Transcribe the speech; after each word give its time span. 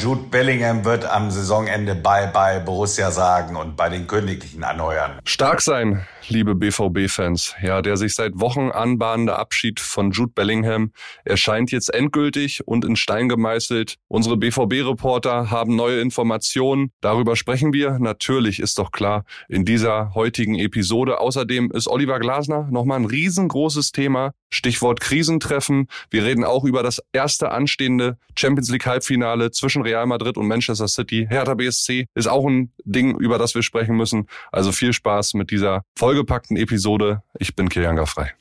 Jude 0.00 0.22
Bellingham 0.30 0.86
wird 0.86 1.04
am 1.04 1.30
Saisonende 1.30 1.94
Bye-bye 1.94 2.60
Borussia 2.60 3.10
sagen 3.10 3.54
und 3.56 3.76
bei 3.76 3.90
den 3.90 4.06
Königlichen 4.06 4.64
anheuern. 4.64 5.18
Stark 5.24 5.60
sein, 5.60 6.06
liebe 6.28 6.54
BVB-Fans. 6.54 7.54
Ja, 7.62 7.82
der 7.82 7.98
sich 7.98 8.14
seit 8.14 8.40
Wochen 8.40 8.70
anbahnende 8.70 9.36
Abschied 9.36 9.78
von 9.78 10.12
Jude 10.12 10.32
Bellingham 10.34 10.92
erscheint 11.24 11.70
jetzt 11.70 11.92
endgültig 11.92 12.66
und 12.66 12.86
in 12.86 12.96
Stein 12.96 13.28
gemeißelt. 13.28 13.96
Unsere 14.08 14.38
BVB-Reporter 14.38 15.50
haben 15.50 15.76
neue 15.76 16.00
Informationen. 16.00 16.92
Darüber 17.02 17.36
sprechen 17.36 17.74
wir. 17.74 17.98
Natürlich 17.98 18.58
ist 18.58 18.78
doch 18.78 18.92
klar 18.92 19.24
in 19.50 19.66
dieser 19.66 20.14
heutigen 20.14 20.54
Episode. 20.54 21.20
Außerdem 21.20 21.70
ist 21.72 21.88
Oliver 21.88 22.20
Glasner 22.20 22.68
nochmal 22.70 23.00
ein 23.00 23.04
riesengroßes 23.04 23.92
Thema. 23.92 24.32
Stichwort 24.52 25.00
Krisentreffen. 25.00 25.88
Wir 26.10 26.24
reden 26.24 26.44
auch 26.44 26.64
über 26.64 26.82
das 26.82 27.02
erste 27.12 27.50
anstehende 27.52 28.18
Champions 28.36 28.70
League 28.70 28.86
Halbfinale 28.86 29.50
zwischen 29.50 29.82
Real 29.90 30.06
Madrid 30.06 30.36
und 30.36 30.46
Manchester 30.46 30.86
City. 30.86 31.26
Hertha 31.28 31.54
BSC 31.54 32.06
ist 32.14 32.28
auch 32.28 32.46
ein 32.46 32.72
Ding, 32.84 33.18
über 33.18 33.38
das 33.38 33.54
wir 33.54 33.62
sprechen 33.62 33.96
müssen. 33.96 34.28
Also 34.52 34.70
viel 34.70 34.92
Spaß 34.92 35.34
mit 35.34 35.50
dieser 35.50 35.82
vollgepackten 35.96 36.56
Episode. 36.56 37.22
Ich 37.38 37.56
bin 37.56 37.68
Kilian 37.68 38.06
frei. 38.06 38.32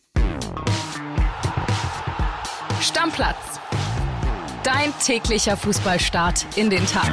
Stammplatz. 2.81 3.59
Dein 4.63 4.94
täglicher 5.03 5.58
Fußballstart 5.58 6.45
in 6.55 6.70
den 6.70 6.85
Tag. 6.85 7.12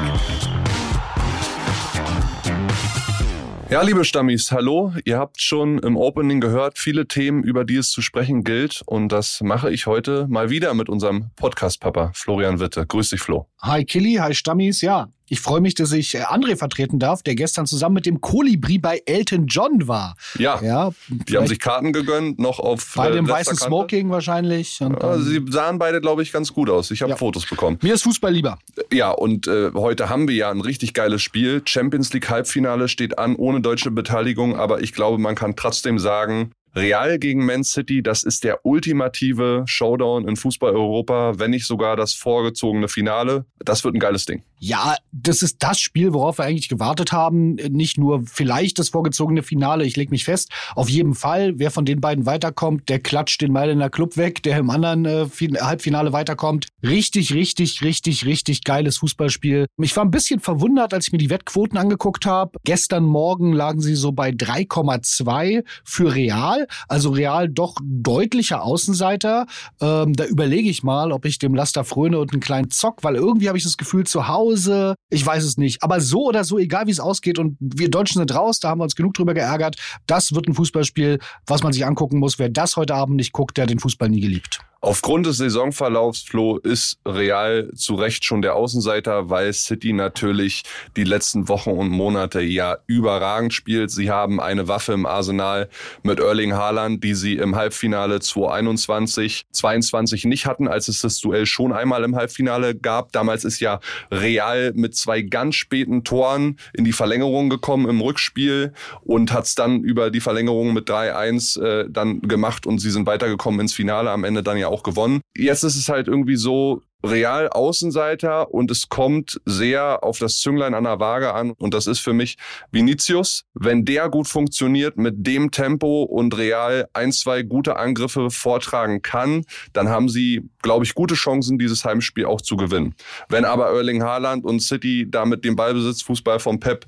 Ja, 3.69 3.83
liebe 3.83 4.05
Stammis, 4.05 4.53
hallo. 4.53 4.93
Ihr 5.05 5.19
habt 5.19 5.43
schon 5.43 5.81
im 5.81 5.97
Opening 5.97 6.41
gehört, 6.41 6.79
viele 6.79 7.09
Themen, 7.09 7.43
über 7.43 7.65
die 7.65 7.75
es 7.75 7.91
zu 7.91 8.01
sprechen 8.01 8.45
gilt. 8.45 8.83
Und 8.87 9.11
das 9.11 9.41
mache 9.43 9.73
ich 9.73 9.87
heute 9.87 10.29
mal 10.29 10.51
wieder 10.51 10.73
mit 10.75 10.89
unserem 10.89 11.31
Podcast-Papa 11.35 12.13
Florian 12.15 12.61
Witte. 12.61 12.87
Grüß 12.87 13.11
dich, 13.11 13.21
Flo. 13.21 13.49
Hi 13.63 13.85
Killy, 13.85 14.15
hi 14.15 14.35
Stammis. 14.35 14.83
Ja, 14.83 15.09
ich 15.29 15.41
freue 15.41 15.61
mich, 15.61 15.75
dass 15.75 15.93
ich 15.93 16.15
äh, 16.15 16.23
André 16.23 16.57
vertreten 16.57 16.99
darf, 16.99 17.23
der 17.23 17.35
gestern 17.35 17.67
zusammen 17.67 17.95
mit 17.95 18.07
dem 18.07 18.21
Kolibri 18.21 18.79
bei 18.79 19.03
Elton 19.07 19.47
John 19.47 19.89
war. 19.89 20.17
Ja, 20.39 20.61
ja 20.63 20.93
die 21.09 21.37
haben 21.37 21.47
sich 21.47 21.59
Karten 21.59 21.93
gegönnt, 21.93 22.39
noch 22.39 22.61
auf 22.61 22.93
Bei 22.95 23.11
äh, 23.11 23.13
dem 23.13 23.29
weißen 23.29 23.57
Kante. 23.57 23.67
Smoking 23.67 24.11
wahrscheinlich. 24.11 24.81
Und, 24.81 25.03
ja, 25.03 25.19
sie 25.19 25.45
sahen 25.49 25.79
beide, 25.79 26.01
glaube 26.01 26.23
ich, 26.23 26.33
ganz 26.33 26.53
gut 26.53 26.71
aus. 26.71 26.91
Ich 26.91 27.03
habe 27.03 27.11
ja. 27.11 27.17
Fotos 27.17 27.47
bekommen. 27.47 27.79
Mir 27.83 27.95
ist 27.95 28.03
Fußball 28.03 28.33
lieber. 28.33 28.59
Ja, 28.93 29.11
und 29.11 29.49
äh, 29.49 29.73
heute 29.75 30.09
haben 30.09 30.29
wir 30.29 30.35
ja 30.35 30.51
ein 30.51 30.61
richtig 30.61 30.95
geiles 30.95 31.23
Spiel. 31.23 31.63
Champions 31.65 32.13
League 32.13 32.31
Halbfinale 32.31 32.89
steht 32.89 33.19
an, 33.19 33.35
ohne 33.37 33.61
deutsche 33.61 33.91
Beteiligung. 33.91 34.57
Aber 34.57 34.83
ich 34.83 34.93
glaube, 34.93 35.19
man 35.19 35.35
kann 35.35 35.57
trotzdem 35.57 35.99
sagen, 35.99 36.53
Real 36.77 37.19
gegen 37.19 37.45
Man 37.47 37.65
City, 37.65 38.03
das 38.03 38.23
ist 38.23 38.45
der 38.45 38.67
ultimative 38.67 39.65
Showdown 39.67 40.29
in 40.29 40.37
Fußball 40.37 40.73
Europa, 40.73 41.39
wenn 41.39 41.51
nicht 41.51 41.67
sogar 41.67 41.97
das 41.97 42.13
vorgezogene 42.13 42.89
Finale. 42.89 43.47
Das 43.59 43.83
wird 43.83 43.95
ein 43.95 43.99
geiles 43.99 44.27
Ding. 44.27 44.43
Ja, 44.59 44.97
das 45.13 45.43
ist 45.43 45.63
das 45.63 45.79
Spiel, 45.79 46.15
worauf 46.15 46.39
wir 46.39 46.45
eigentlich 46.45 46.69
gewartet 46.69 47.13
haben. 47.13 47.55
Nicht 47.55 47.99
nur 47.99 48.23
vielleicht 48.27 48.79
das 48.79 48.89
vorgezogene 48.89 49.43
Finale, 49.43 49.85
ich 49.85 49.97
leg 49.97 50.11
mich 50.11 50.25
fest. 50.25 50.51
Auf 50.75 50.89
jeden 50.89 51.15
Fall, 51.15 51.59
wer 51.59 51.71
von 51.71 51.85
den 51.85 52.01
beiden 52.01 52.27
weiterkommt, 52.27 52.89
der 52.89 52.99
klatscht 52.99 53.43
den 53.43 53.53
Mailänder 53.53 53.91
Club 53.91 54.17
weg, 54.17 54.43
der 54.43 54.59
im 54.59 54.71
anderen 54.71 55.05
äh, 55.05 55.27
Halbfinale 55.61 56.13
weiterkommt. 56.13 56.69
Richtig, 56.83 57.35
richtig, 57.35 57.83
richtig, 57.83 58.25
richtig 58.25 58.65
geiles 58.65 58.99
Fußballspiel. 58.99 59.67
Ich 59.79 59.97
war 59.97 60.05
ein 60.05 60.11
bisschen 60.11 60.41
verwundert, 60.41 60.95
als 60.95 61.07
ich 61.07 61.13
mir 61.13 61.19
die 61.19 61.31
Wettquoten 61.31 61.79
angeguckt 61.79 62.25
habe. 62.25 62.59
Gestern 62.65 63.05
Morgen 63.05 63.53
lagen 63.53 63.81
sie 63.81 63.95
so 63.95 64.13
bei 64.13 64.31
3,2 64.31 65.65
für 65.85 66.15
Real. 66.15 66.67
Also 66.89 67.11
Real 67.11 67.49
doch 67.49 67.77
deutlicher 67.83 68.63
Außenseiter. 68.63 69.47
Ähm, 69.81 70.15
da 70.15 70.25
überlege 70.25 70.71
ich 70.71 70.83
mal, 70.83 71.13
ob 71.13 71.27
ich 71.27 71.39
dem 71.39 71.55
Laster 71.55 71.85
fröne 71.85 72.19
und 72.19 72.33
einen 72.33 72.41
kleinen 72.41 72.71
Zock, 72.71 73.05
weil 73.05 73.17
irgendwie 73.17 73.49
habe 73.49 73.59
ich 73.59 73.65
das 73.65 73.77
Gefühl 73.77 74.05
zu 74.05 74.29
Hause, 74.29 74.46
ich 74.53 75.27
weiß 75.27 75.45
es 75.45 75.57
nicht. 75.57 75.83
Aber 75.83 76.01
so 76.01 76.27
oder 76.27 76.45
so, 76.45 76.59
egal 76.59 76.87
wie 76.87 76.91
es 76.91 77.01
ausgeht 77.01 77.39
und 77.39 77.57
wir 77.61 77.91
Deutschen 77.91 78.19
sind 78.19 78.35
raus, 78.35 78.61
da 78.61 78.69
haben 78.69 78.81
wir 78.81 78.85
uns 78.85 78.97
genug 78.97 79.15
drüber 79.15 79.35
geärgert. 79.35 79.77
Das 80.07 80.35
wird 80.35 80.49
ein 80.49 80.55
Fußballspiel, 80.55 81.19
was 81.47 81.63
man 81.63 81.73
sich 81.73 81.87
angucken 81.87 82.19
muss. 82.19 82.39
Wer 82.39 82.49
das 82.49 82.77
heute 82.77 82.95
Abend 82.95 83.17
nicht 83.17 83.33
guckt, 83.33 83.57
der 83.57 83.63
hat 83.63 83.71
den 83.71 83.79
Fußball 83.79 84.09
nie 84.09 84.21
geliebt. 84.21 84.61
Aufgrund 84.87 85.27
des 85.27 85.39
Saisonverlaufs, 85.39 86.23
Flo, 86.23 86.59
ist 86.59 87.01
Real 87.05 87.71
zu 87.75 87.95
Recht 87.95 88.25
schon 88.25 88.41
der 88.41 88.55
Außenseiter, 88.55 89.31
weil 89.31 89.53
City 89.53 89.93
natürlich 89.93 90.63
die 90.97 91.03
letzten 91.03 91.49
Wochen 91.49 91.71
und 91.71 91.89
Monate 91.89 92.41
ja 92.41 92.77
überragend 92.87 93.53
spielt. 93.53 93.91
Sie 93.91 94.11
haben 94.11 94.39
eine 94.39 94.69
Waffe 94.69 94.93
im 94.93 95.05
Arsenal 95.05 95.71
mit 96.05 96.21
Erling 96.21 96.53
Haaland, 96.53 97.03
die 97.03 97.15
sie 97.15 97.37
im 97.37 97.57
Halbfinale 97.57 98.21
2021, 98.21 99.47
22 99.51 100.25
nicht 100.27 100.47
hatten, 100.47 100.69
als 100.69 100.87
es 100.87 101.01
das 101.01 101.19
Duell 101.21 101.47
schon 101.47 101.73
einmal 101.73 102.05
im 102.05 102.15
Halbfinale 102.15 102.77
gab. 102.77 103.11
Damals 103.11 103.45
ist 103.45 103.59
ja 103.59 103.81
Real 104.13 104.36
mit 104.75 104.95
zwei 104.97 105.23
ganz 105.23 105.55
späten 105.55 106.05
Toren 106.05 106.59
in 106.73 106.85
die 106.85 106.93
Verlängerung 106.93 107.49
gekommen 107.49 107.89
im 107.89 108.01
Rückspiel 108.01 108.73
und 109.03 109.33
hat 109.33 109.45
es 109.45 109.55
dann 109.55 109.83
über 109.83 110.11
die 110.11 110.21
Verlängerung 110.21 110.73
mit 110.73 110.89
3-1 110.89 111.61
äh, 111.61 111.87
dann 111.91 112.21
gemacht 112.21 112.67
und 112.67 112.79
sie 112.79 112.91
sind 112.91 113.07
weitergekommen 113.07 113.61
ins 113.61 113.73
Finale, 113.73 114.11
am 114.11 114.25
Ende 114.25 114.43
dann 114.43 114.59
ja 114.59 114.69
auch 114.69 114.83
gewonnen. 114.83 115.21
Jetzt 115.37 115.63
ist 115.63 115.77
es 115.77 115.89
halt 115.89 116.09
irgendwie 116.09 116.37
so, 116.37 116.83
real 117.07 117.49
Außenseiter 117.49 118.53
und 118.53 118.71
es 118.71 118.89
kommt 118.89 119.41
sehr 119.45 120.05
auf 120.05 120.19
das 120.19 120.39
Zünglein 120.41 120.75
an 120.75 120.85
der 120.85 121.01
Waage 121.01 121.33
an 121.33 121.53
und 121.53 121.75
das 121.75 121.87
ist 121.87 122.01
für 122.01 122.13
mich 122.13 122.37
Vinicius. 122.73 123.45
Wenn 123.55 123.85
der 123.85 124.09
gut 124.09 124.29
funktioniert 124.29 124.97
mit 124.97 125.15
dem 125.27 125.51
Tempo 125.51 126.03
und 126.03 126.37
real 126.37 126.89
ein, 126.93 127.13
zwei 127.13 127.43
gute 127.43 127.77
Angriffe 127.77 128.31
vortragen 128.31 129.03
kann, 129.03 129.45
dann 129.73 129.89
haben 129.89 130.09
sie, 130.09 130.49
glaube 130.63 130.85
ich, 130.85 130.95
gute 130.95 131.15
Chancen, 131.15 131.59
dieses 131.59 131.85
Heimspiel 131.85 132.27
auch 132.27 132.41
zu 132.41 132.57
gewinnen. 132.57 132.95
Wenn 133.29 133.45
aber 133.45 133.71
Erling 133.71 134.03
Haaland 134.03 134.45
und 134.45 134.61
City 134.61 135.07
da 135.09 135.25
mit 135.25 135.45
dem 135.45 135.57
Ballbesitzfußball 135.57 136.41
vom 136.41 136.61
Pep 136.61 136.85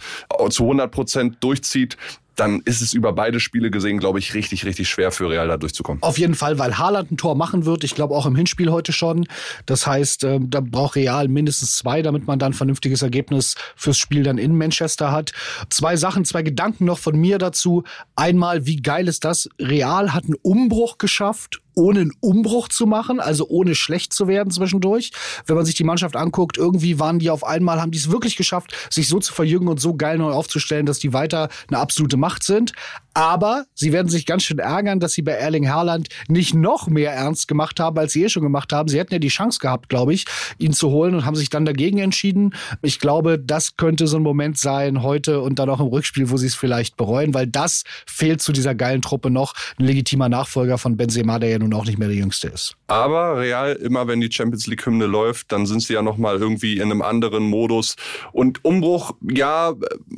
zu 0.50 0.64
100 0.64 0.90
Prozent 0.90 1.36
durchzieht, 1.40 1.96
dann 2.38 2.60
ist 2.64 2.80
es 2.80 2.94
über 2.94 3.12
beide 3.12 3.40
Spiele 3.40 3.70
gesehen, 3.70 3.98
glaube 3.98 4.18
ich, 4.18 4.34
richtig, 4.34 4.64
richtig 4.64 4.88
schwer 4.88 5.10
für 5.10 5.28
Real 5.28 5.48
da 5.48 5.56
durchzukommen. 5.56 6.02
Auf 6.02 6.18
jeden 6.18 6.34
Fall, 6.34 6.58
weil 6.58 6.78
Haaland 6.78 7.10
ein 7.10 7.16
Tor 7.16 7.34
machen 7.34 7.64
wird. 7.64 7.84
Ich 7.84 7.94
glaube 7.94 8.14
auch 8.14 8.26
im 8.26 8.36
Hinspiel 8.36 8.70
heute 8.70 8.92
schon. 8.92 9.26
Das 9.66 9.86
heißt, 9.86 10.24
äh, 10.24 10.38
da 10.40 10.60
braucht 10.60 10.96
Real 10.96 11.28
mindestens 11.28 11.76
zwei, 11.76 12.02
damit 12.02 12.26
man 12.26 12.38
dann 12.38 12.52
ein 12.52 12.54
vernünftiges 12.54 13.02
Ergebnis 13.02 13.56
fürs 13.76 13.98
Spiel 13.98 14.22
dann 14.22 14.38
in 14.38 14.56
Manchester 14.56 15.12
hat. 15.12 15.32
Zwei 15.68 15.96
Sachen, 15.96 16.24
zwei 16.24 16.42
Gedanken 16.42 16.84
noch 16.84 16.98
von 16.98 17.16
mir 17.16 17.38
dazu. 17.38 17.84
Einmal, 18.16 18.66
wie 18.66 18.76
geil 18.76 19.08
ist 19.08 19.24
das? 19.24 19.48
Real 19.60 20.14
hat 20.14 20.24
einen 20.24 20.36
Umbruch 20.42 20.98
geschafft 20.98 21.60
ohne 21.78 22.00
einen 22.00 22.12
Umbruch 22.20 22.68
zu 22.68 22.86
machen, 22.86 23.20
also 23.20 23.46
ohne 23.48 23.74
schlecht 23.74 24.12
zu 24.12 24.28
werden 24.28 24.50
zwischendurch. 24.50 25.12
Wenn 25.46 25.56
man 25.56 25.64
sich 25.64 25.76
die 25.76 25.84
Mannschaft 25.84 26.16
anguckt, 26.16 26.58
irgendwie 26.58 26.98
waren 26.98 27.18
die 27.18 27.30
auf 27.30 27.44
einmal, 27.44 27.80
haben 27.80 27.92
die 27.92 27.98
es 27.98 28.10
wirklich 28.10 28.36
geschafft, 28.36 28.74
sich 28.90 29.08
so 29.08 29.20
zu 29.20 29.32
verjüngen 29.32 29.68
und 29.68 29.80
so 29.80 29.94
geil 29.94 30.18
neu 30.18 30.32
aufzustellen, 30.32 30.86
dass 30.86 30.98
die 30.98 31.12
weiter 31.12 31.48
eine 31.68 31.78
absolute 31.78 32.16
Macht 32.16 32.42
sind. 32.42 32.72
Aber 33.18 33.66
sie 33.74 33.92
werden 33.92 34.06
sich 34.06 34.26
ganz 34.26 34.44
schön 34.44 34.60
ärgern, 34.60 35.00
dass 35.00 35.12
sie 35.12 35.22
bei 35.22 35.32
Erling 35.32 35.68
Haaland 35.68 36.08
nicht 36.28 36.54
noch 36.54 36.86
mehr 36.86 37.12
ernst 37.12 37.48
gemacht 37.48 37.80
haben, 37.80 37.98
als 37.98 38.12
sie 38.12 38.22
eh 38.22 38.28
schon 38.28 38.44
gemacht 38.44 38.72
haben. 38.72 38.88
Sie 38.88 38.96
hätten 38.96 39.12
ja 39.12 39.18
die 39.18 39.26
Chance 39.26 39.58
gehabt, 39.58 39.88
glaube 39.88 40.14
ich, 40.14 40.24
ihn 40.58 40.72
zu 40.72 40.90
holen 40.90 41.16
und 41.16 41.24
haben 41.24 41.34
sich 41.34 41.50
dann 41.50 41.64
dagegen 41.64 41.98
entschieden. 41.98 42.54
Ich 42.80 43.00
glaube, 43.00 43.36
das 43.36 43.76
könnte 43.76 44.06
so 44.06 44.18
ein 44.18 44.22
Moment 44.22 44.56
sein 44.56 45.02
heute 45.02 45.40
und 45.40 45.58
dann 45.58 45.68
auch 45.68 45.80
im 45.80 45.88
Rückspiel, 45.88 46.30
wo 46.30 46.36
sie 46.36 46.46
es 46.46 46.54
vielleicht 46.54 46.96
bereuen, 46.96 47.34
weil 47.34 47.48
das 47.48 47.82
fehlt 48.06 48.40
zu 48.40 48.52
dieser 48.52 48.76
geilen 48.76 49.02
Truppe 49.02 49.30
noch. 49.30 49.54
Ein 49.80 49.86
legitimer 49.86 50.28
Nachfolger 50.28 50.78
von 50.78 50.96
Benzema, 50.96 51.40
der 51.40 51.50
ja 51.50 51.58
nun 51.58 51.74
auch 51.74 51.86
nicht 51.86 51.98
mehr 51.98 52.06
der 52.06 52.16
Jüngste 52.16 52.46
ist. 52.46 52.76
Aber 52.86 53.38
Real, 53.38 53.72
immer 53.72 54.06
wenn 54.06 54.20
die 54.20 54.30
Champions 54.30 54.68
League 54.68 54.86
Hymne 54.86 55.06
läuft, 55.06 55.50
dann 55.50 55.66
sind 55.66 55.82
sie 55.82 55.94
ja 55.94 56.02
noch 56.02 56.18
mal 56.18 56.36
irgendwie 56.36 56.76
in 56.76 56.84
einem 56.84 57.02
anderen 57.02 57.42
Modus. 57.42 57.96
Und 58.30 58.64
Umbruch, 58.64 59.16
ja, 59.28 59.74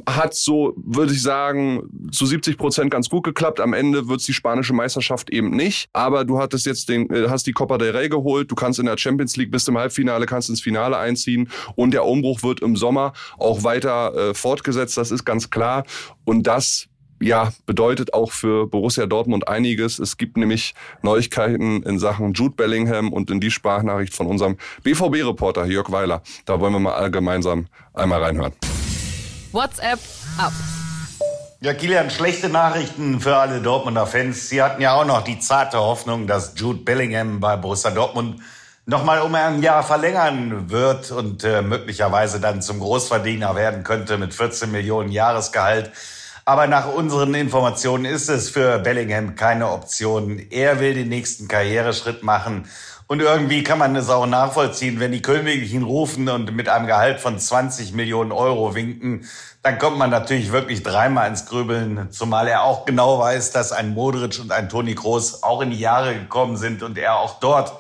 hat 0.07 0.35
so, 0.35 0.75
würde 0.77 1.15
ich 1.15 1.23
sagen, 1.23 2.11
zu 2.13 2.27
70 2.27 2.59
Prozent 2.59 2.90
ganz 2.91 3.09
gut 3.09 3.25
geklappt. 3.25 3.61
Am 3.61 3.73
Ende 3.73 4.09
wird 4.09 4.21
es 4.21 4.27
die 4.27 4.33
spanische 4.33 4.73
Meisterschaft 4.73 5.31
eben 5.31 5.51
nicht. 5.51 5.89
Aber 5.93 6.25
du 6.25 6.39
hattest 6.39 6.67
jetzt 6.67 6.89
den, 6.89 7.09
äh, 7.11 7.29
hast 7.29 7.47
die 7.47 7.53
Copa 7.53 7.79
del 7.79 7.97
Rey 7.97 8.09
geholt. 8.09 8.51
Du 8.51 8.55
kannst 8.55 8.79
in 8.79 8.87
der 8.87 8.99
Champions 8.99 9.37
League 9.37 9.51
bis 9.51 9.65
zum 9.65 9.79
Halbfinale, 9.79 10.27
kannst 10.27 10.49
ins 10.49 10.61
Finale 10.61 10.99
einziehen. 10.99 11.51
Und 11.77 11.93
der 11.93 12.05
Umbruch 12.05 12.43
wird 12.43 12.61
im 12.61 12.77
Sommer 12.77 13.13
auch 13.39 13.65
weiter 13.65 14.15
äh, 14.15 14.35
fortgesetzt. 14.35 14.97
Das 14.97 15.11
ist 15.11 15.25
ganz 15.25 15.51
klar. 15.51 15.85
Und 16.25 16.47
das 16.47 16.91
ja, 17.21 17.53
bedeutet 17.67 18.15
auch 18.15 18.33
für 18.33 18.67
Borussia 18.67 19.07
Dortmund 19.07 19.47
einiges. 19.47 19.99
Es 19.99 20.17
gibt 20.17 20.37
nämlich 20.37 20.75
Neuigkeiten 21.03 21.83
in 21.83 21.99
Sachen 21.99 22.33
Jude 22.33 22.55
Bellingham 22.57 23.13
und 23.13 23.31
in 23.31 23.41
die 23.41 23.51
Sprachnachricht 23.51 24.15
von 24.15 24.27
unserem 24.27 24.57
BVB-Reporter 24.83 25.67
Jörg 25.67 25.91
Weiler. 25.93 26.23
Da 26.47 26.59
wollen 26.61 26.73
wir 26.73 26.81
mal 26.81 27.11
gemeinsam 27.11 27.67
einmal 27.93 28.23
reinhören. 28.23 28.53
WhatsApp 29.53 30.01
ab. 30.39 30.53
Ja, 31.63 31.75
Kilian, 31.75 32.09
schlechte 32.09 32.49
Nachrichten 32.49 33.21
für 33.21 33.37
alle 33.37 33.61
Dortmunder 33.61 34.07
Fans. 34.07 34.49
Sie 34.49 34.63
hatten 34.63 34.81
ja 34.81 34.95
auch 34.95 35.05
noch 35.05 35.23
die 35.23 35.41
zarte 35.41 35.77
Hoffnung, 35.77 36.27
dass 36.27 36.55
Jude 36.57 36.79
Bellingham 36.79 37.39
bei 37.39 37.57
Borussia 37.57 37.91
Dortmund 37.91 38.41
nochmal 38.87 39.21
um 39.21 39.35
ein 39.35 39.63
Jahr 39.63 39.83
verlängern 39.83 40.71
wird 40.71 41.11
und 41.11 41.45
äh, 41.45 41.61
möglicherweise 41.61 42.41
dann 42.41 42.63
zum 42.63 42.81
Großverdiener 42.81 43.57
werden 43.57 43.85
könnte 43.85 44.17
mit 44.17 44.33
14 44.33 44.71
Millionen 44.71 45.11
Jahresgehalt. 45.11 45.93
Aber 46.51 46.67
nach 46.67 46.93
unseren 46.93 47.33
Informationen 47.35 48.05
ist 48.05 48.29
es 48.29 48.51
für 48.51 48.81
Bellingham 48.81 49.37
keine 49.37 49.71
Option. 49.71 50.41
Er 50.51 50.81
will 50.81 50.95
den 50.95 51.09
nächsten 51.09 51.47
Karriereschritt 51.47 52.25
machen 52.25 52.69
Und 53.07 53.23
irgendwie 53.23 53.63
kann 53.63 53.79
man 53.79 53.95
es 53.95 54.11
auch 54.11 54.27
nachvollziehen, 54.27 54.99
wenn 54.99 55.13
die 55.13 55.23
Königlichen 55.23 55.85
rufen 55.85 56.29
und 56.29 56.53
mit 56.53 56.69
einem 56.69 56.89
Gehalt 56.89 57.21
von 57.21 57.39
20 57.39 57.93
Millionen 57.93 58.33
Euro 58.33 58.75
winken, 58.75 59.29
dann 59.63 59.79
kommt 59.79 59.97
man 59.97 60.11
natürlich 60.11 60.51
wirklich 60.51 60.83
dreimal 60.83 61.29
ins 61.29 61.47
Grübeln, 61.47 62.09
zumal 62.11 62.49
er 62.49 62.65
auch 62.65 62.85
genau 62.85 63.21
weiß, 63.21 63.53
dass 63.53 63.71
ein 63.71 63.95
Modric 63.95 64.41
und 64.41 64.51
ein 64.51 64.69
Toni 64.69 64.97
Kroos 64.97 65.45
auch 65.45 65.61
in 65.61 65.71
die 65.71 65.79
Jahre 65.79 66.15
gekommen 66.15 66.57
sind 66.57 66.83
und 66.83 66.99
er 66.99 67.21
auch 67.21 67.39
dort 67.39 67.75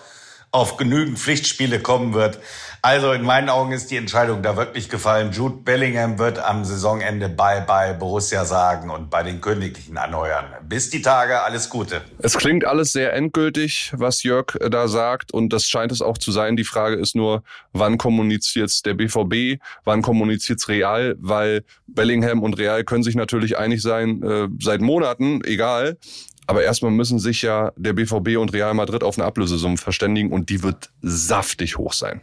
auf 0.52 0.76
genügend 0.76 1.19
Pflichtspiele 1.19 1.81
kommen 1.81 2.14
wird. 2.14 2.38
Also 2.82 3.12
in 3.12 3.23
meinen 3.23 3.50
Augen 3.50 3.73
ist 3.73 3.91
die 3.91 3.97
Entscheidung 3.97 4.43
da 4.43 4.56
wirklich 4.56 4.88
gefallen. 4.88 5.32
Jude 5.32 5.56
Bellingham 5.56 6.19
wird 6.19 6.38
am 6.38 6.65
Saisonende 6.65 7.29
bei 7.29 7.61
bei 7.61 7.93
Borussia 7.93 8.47
sagen 8.47 8.88
und 8.88 9.11
bei 9.11 9.23
den 9.23 9.43
Königlichen 9.43 9.99
anheuern. 9.99 10.47
Bis 10.67 10.88
die 10.88 11.03
Tage, 11.03 11.43
alles 11.43 11.69
Gute. 11.69 12.00
Es 12.19 12.38
klingt 12.38 12.65
alles 12.65 12.93
sehr 12.93 13.12
endgültig, 13.12 13.93
was 13.94 14.23
Jörg 14.23 14.56
da 14.71 14.88
sagt 14.88 15.32
und 15.32 15.53
das 15.53 15.67
scheint 15.67 15.93
es 15.93 16.00
auch 16.00 16.17
zu 16.17 16.32
sein. 16.32 16.56
Die 16.56 16.65
Frage 16.65 16.97
ist 16.97 17.15
nur, 17.15 17.43
wann 17.73 17.99
kommuniziert 17.99 18.87
der 18.87 18.94
BVB, 18.94 19.61
wann 19.85 20.00
kommuniziert 20.00 20.67
Real, 20.69 21.17
weil 21.19 21.65
Bellingham 21.87 22.43
und 22.43 22.56
Real 22.59 22.85
können 22.85 23.03
sich 23.03 23.15
natürlich 23.15 23.59
einig 23.59 23.83
sein 23.83 24.23
äh, 24.23 24.49
seit 24.59 24.81
Monaten, 24.81 25.43
egal. 25.44 25.99
Aber 26.47 26.65
erstmal 26.65 26.91
müssen 26.91 27.19
sich 27.19 27.43
ja 27.43 27.73
der 27.76 27.93
BVB 27.93 28.38
und 28.38 28.53
Real 28.53 28.75
Madrid 28.75 29.05
auf 29.05 29.19
eine 29.19 29.26
Ablösesumme 29.26 29.76
verständigen 29.76 30.33
und 30.33 30.49
die 30.49 30.62
wird 30.62 30.91
saftig 31.00 31.76
hoch 31.76 31.93
sein. 31.93 32.23